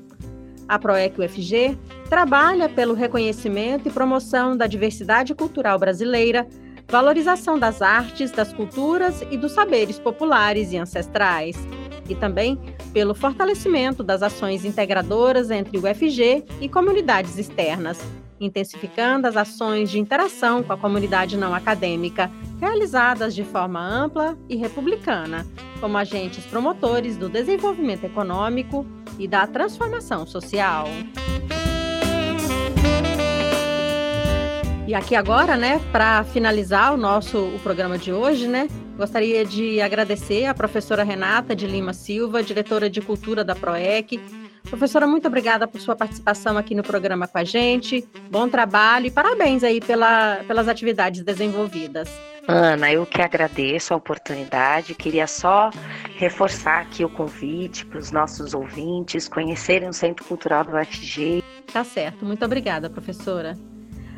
A 0.68 0.78
PROEC 0.78 1.20
UFG 1.20 1.76
trabalha 2.08 2.68
pelo 2.68 2.94
reconhecimento 2.94 3.88
e 3.88 3.90
promoção 3.90 4.56
da 4.56 4.68
diversidade 4.68 5.34
cultural 5.34 5.80
brasileira, 5.80 6.46
valorização 6.86 7.58
das 7.58 7.82
artes, 7.82 8.30
das 8.30 8.52
culturas 8.52 9.20
e 9.32 9.36
dos 9.36 9.50
saberes 9.50 9.98
populares 9.98 10.70
e 10.70 10.76
ancestrais, 10.76 11.56
e 12.08 12.14
também 12.14 12.56
pelo 12.92 13.16
fortalecimento 13.16 14.04
das 14.04 14.22
ações 14.22 14.64
integradoras 14.64 15.50
entre 15.50 15.76
o 15.76 15.90
UFG 15.90 16.44
e 16.60 16.68
comunidades 16.68 17.36
externas, 17.36 17.98
intensificando 18.44 19.26
as 19.26 19.36
ações 19.36 19.90
de 19.90 19.98
interação 19.98 20.62
com 20.62 20.72
a 20.72 20.76
comunidade 20.76 21.36
não 21.36 21.54
acadêmica, 21.54 22.30
realizadas 22.60 23.34
de 23.34 23.44
forma 23.44 23.80
ampla 23.80 24.36
e 24.48 24.56
republicana, 24.56 25.46
como 25.80 25.96
agentes 25.96 26.44
promotores 26.44 27.16
do 27.16 27.28
desenvolvimento 27.28 28.04
econômico 28.04 28.86
e 29.18 29.28
da 29.28 29.46
transformação 29.46 30.26
social. 30.26 30.86
E 34.86 34.94
aqui 34.94 35.14
agora, 35.14 35.56
né, 35.56 35.80
para 35.90 36.24
finalizar 36.24 36.92
o 36.92 36.96
nosso 36.96 37.38
o 37.38 37.58
programa 37.60 37.96
de 37.96 38.12
hoje, 38.12 38.48
né, 38.48 38.68
gostaria 38.96 39.44
de 39.44 39.80
agradecer 39.80 40.44
a 40.46 40.54
professora 40.54 41.02
Renata 41.02 41.56
de 41.56 41.66
Lima 41.66 41.92
Silva, 41.92 42.42
diretora 42.42 42.90
de 42.90 43.00
Cultura 43.00 43.42
da 43.42 43.54
PROEC. 43.54 44.20
Professora, 44.64 45.06
muito 45.06 45.26
obrigada 45.26 45.66
por 45.66 45.80
sua 45.80 45.94
participação 45.94 46.56
aqui 46.56 46.74
no 46.74 46.82
programa 46.82 47.26
com 47.26 47.38
a 47.38 47.44
gente. 47.44 48.08
Bom 48.30 48.48
trabalho 48.48 49.06
e 49.06 49.10
parabéns 49.10 49.62
aí 49.62 49.80
pela, 49.80 50.36
pelas 50.46 50.68
atividades 50.68 51.22
desenvolvidas. 51.22 52.08
Ana, 52.48 52.92
eu 52.92 53.06
que 53.06 53.22
agradeço 53.22 53.94
a 53.94 53.96
oportunidade. 53.96 54.94
Queria 54.94 55.26
só 55.26 55.70
reforçar 56.16 56.80
aqui 56.80 57.04
o 57.04 57.08
convite 57.08 57.86
para 57.86 57.98
os 57.98 58.10
nossos 58.10 58.52
ouvintes 58.54 59.28
conhecerem 59.28 59.88
o 59.88 59.92
Centro 59.92 60.24
Cultural 60.24 60.64
do 60.64 60.76
UFG. 60.76 61.42
Tá 61.72 61.84
certo. 61.84 62.24
Muito 62.24 62.44
obrigada, 62.44 62.90
professora. 62.90 63.56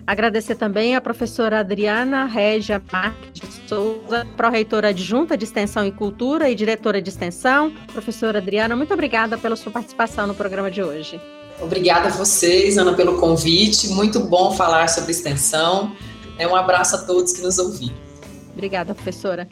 Agradecer 0.07 0.55
também 0.55 0.97
a 0.97 1.01
professora 1.01 1.61
Adriana 1.61 2.27
Régia 2.27 2.83
Marques 2.93 3.33
de 3.33 3.54
Souza, 3.75 4.25
pró-reitora 4.37 4.89
adjunta 4.91 5.37
de 5.37 5.43
Extensão 5.43 5.85
e 5.85 5.91
Cultura 5.91 6.49
e 6.49 6.55
diretora 6.55 7.03
de 7.03 7.11
Extensão. 7.11 7.73
Professora 7.93 8.39
Adriana, 8.39 8.77
muito 8.77 8.95
obrigada 8.95 9.37
pela 9.37 9.57
sua 9.57 9.73
participação 9.73 10.29
no 10.29 10.35
programa 10.35 10.71
de 10.71 10.81
hoje. 10.81 11.21
Obrigada 11.61 12.09
a 12.09 12.13
vocês, 12.13 12.79
Ana, 12.79 12.95
pelo 12.95 13.19
convite. 13.19 13.89
Muito 13.89 14.21
bom 14.21 14.53
falar 14.53 14.89
sobre 14.89 15.11
extensão. 15.11 15.93
É 16.39 16.47
um 16.47 16.55
abraço 16.55 16.95
a 16.95 16.99
todos 17.01 17.33
que 17.33 17.43
nos 17.43 17.59
ouviram. 17.59 17.97
Obrigada, 18.53 18.95
professora. 18.95 19.49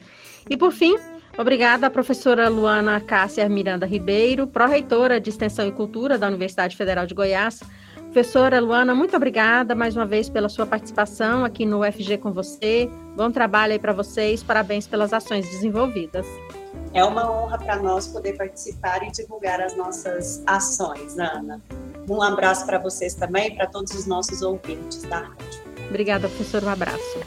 E 0.49 0.57
por 0.57 0.71
fim, 0.71 0.97
obrigada 1.37 1.89
à 1.89 1.91
professora 1.91 2.49
Luana 2.49 3.01
Cássia 3.01 3.49
Miranda 3.49 3.87
Ribeiro, 3.87 4.47
pró-reitora 4.47 5.21
de 5.21 5.31
Extensão 5.31 5.67
e 5.67 5.73
Cultura 5.73 6.17
da 6.17 6.29
Universidade 6.29 6.77
Federal 6.77 7.07
de 7.07 7.15
Goiás. 7.15 7.61
Professora 8.13 8.61
Luana, 8.61 8.95
muito 8.95 9.17
obrigada 9.17 9.75
mais 9.75 9.97
uma 9.97 10.05
vez 10.05 10.29
pela 10.29 10.47
sua 10.47 10.67
participação 10.67 11.47
aqui 11.47 11.65
no 11.65 11.81
UFG 11.81 12.19
com 12.19 12.31
você. 12.31 12.87
Bom 13.17 13.31
trabalho 13.31 13.73
aí 13.73 13.79
para 13.79 13.95
vocês, 13.95 14.43
parabéns 14.43 14.87
pelas 14.87 15.15
ações 15.15 15.49
desenvolvidas. 15.49 16.27
É 16.93 17.03
uma 17.03 17.33
honra 17.33 17.57
para 17.57 17.77
nós 17.77 18.07
poder 18.07 18.37
participar 18.37 19.03
e 19.03 19.11
divulgar 19.11 19.63
as 19.63 19.75
nossas 19.79 20.43
ações, 20.47 21.19
Ana. 21.19 21.59
Um 22.07 22.21
abraço 22.21 22.67
para 22.67 22.79
vocês 22.79 23.15
também 23.15 23.57
para 23.57 23.67
todos 23.67 23.95
os 23.95 24.05
nossos 24.05 24.43
ouvintes 24.43 25.05
da 25.05 25.21
rádio. 25.21 25.63
Obrigada, 25.89 26.29
professor. 26.29 26.63
Um 26.65 26.69
abraço. 26.69 27.19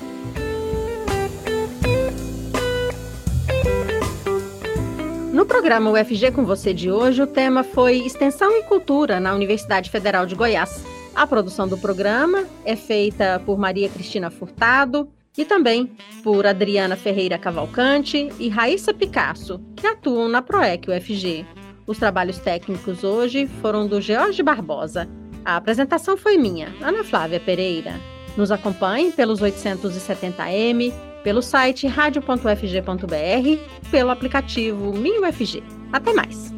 No 5.35 5.45
programa 5.45 5.91
UFG 5.91 6.31
com 6.31 6.45
você 6.45 6.73
de 6.73 6.89
hoje, 6.89 7.21
o 7.21 7.27
tema 7.27 7.61
foi 7.61 7.97
Extensão 7.97 8.49
e 8.53 8.63
Cultura 8.63 9.19
na 9.19 9.35
Universidade 9.35 9.89
Federal 9.89 10.25
de 10.25 10.33
Goiás. 10.33 10.81
A 11.13 11.27
produção 11.27 11.67
do 11.67 11.77
programa 11.77 12.45
é 12.63 12.77
feita 12.77 13.41
por 13.45 13.57
Maria 13.57 13.89
Cristina 13.89 14.29
Furtado 14.29 15.09
e 15.37 15.43
também 15.43 15.91
por 16.23 16.47
Adriana 16.47 16.95
Ferreira 16.95 17.37
Cavalcante 17.37 18.29
e 18.39 18.47
Raíssa 18.47 18.93
Picasso, 18.93 19.59
que 19.75 19.85
atuam 19.85 20.29
na 20.29 20.41
PROEC 20.41 20.89
UFG. 20.89 21.45
Os 21.85 21.97
trabalhos 21.97 22.37
técnicos 22.37 23.03
hoje 23.03 23.45
foram 23.61 23.89
do 23.89 23.99
George 23.99 24.41
Barbosa. 24.41 25.05
A 25.43 25.57
apresentação 25.57 26.15
foi 26.15 26.37
minha, 26.37 26.73
Ana 26.81 27.03
Flávia 27.03 27.41
Pereira. 27.41 27.99
Nos 28.37 28.53
acompanhe 28.53 29.11
pelos 29.11 29.41
870M, 29.41 30.93
pelo 31.25 31.41
site 31.41 31.87
radio.fg.br, 31.87 33.59
pelo 33.89 34.11
aplicativo 34.11 34.93
MinUFG. 34.93 35.63
Até 35.91 36.13
mais! 36.13 36.53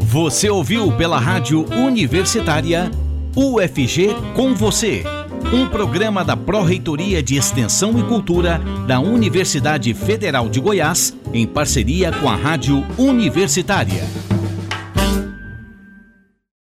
Você 0.00 0.50
ouviu 0.50 0.90
pela 0.96 1.20
Rádio 1.20 1.64
Universitária 1.72 2.90
UFG 3.36 4.08
com 4.34 4.52
você. 4.56 5.04
Um 5.52 5.68
programa 5.68 6.24
da 6.24 6.36
Pró-Reitoria 6.36 7.22
de 7.22 7.36
Extensão 7.36 7.96
e 7.96 8.02
Cultura 8.02 8.60
da 8.88 8.98
Universidade 8.98 9.94
Federal 9.94 10.48
de 10.48 10.58
Goiás, 10.58 11.16
em 11.32 11.46
parceria 11.46 12.10
com 12.10 12.28
a 12.28 12.34
Rádio 12.34 12.84
Universitária. 12.98 14.02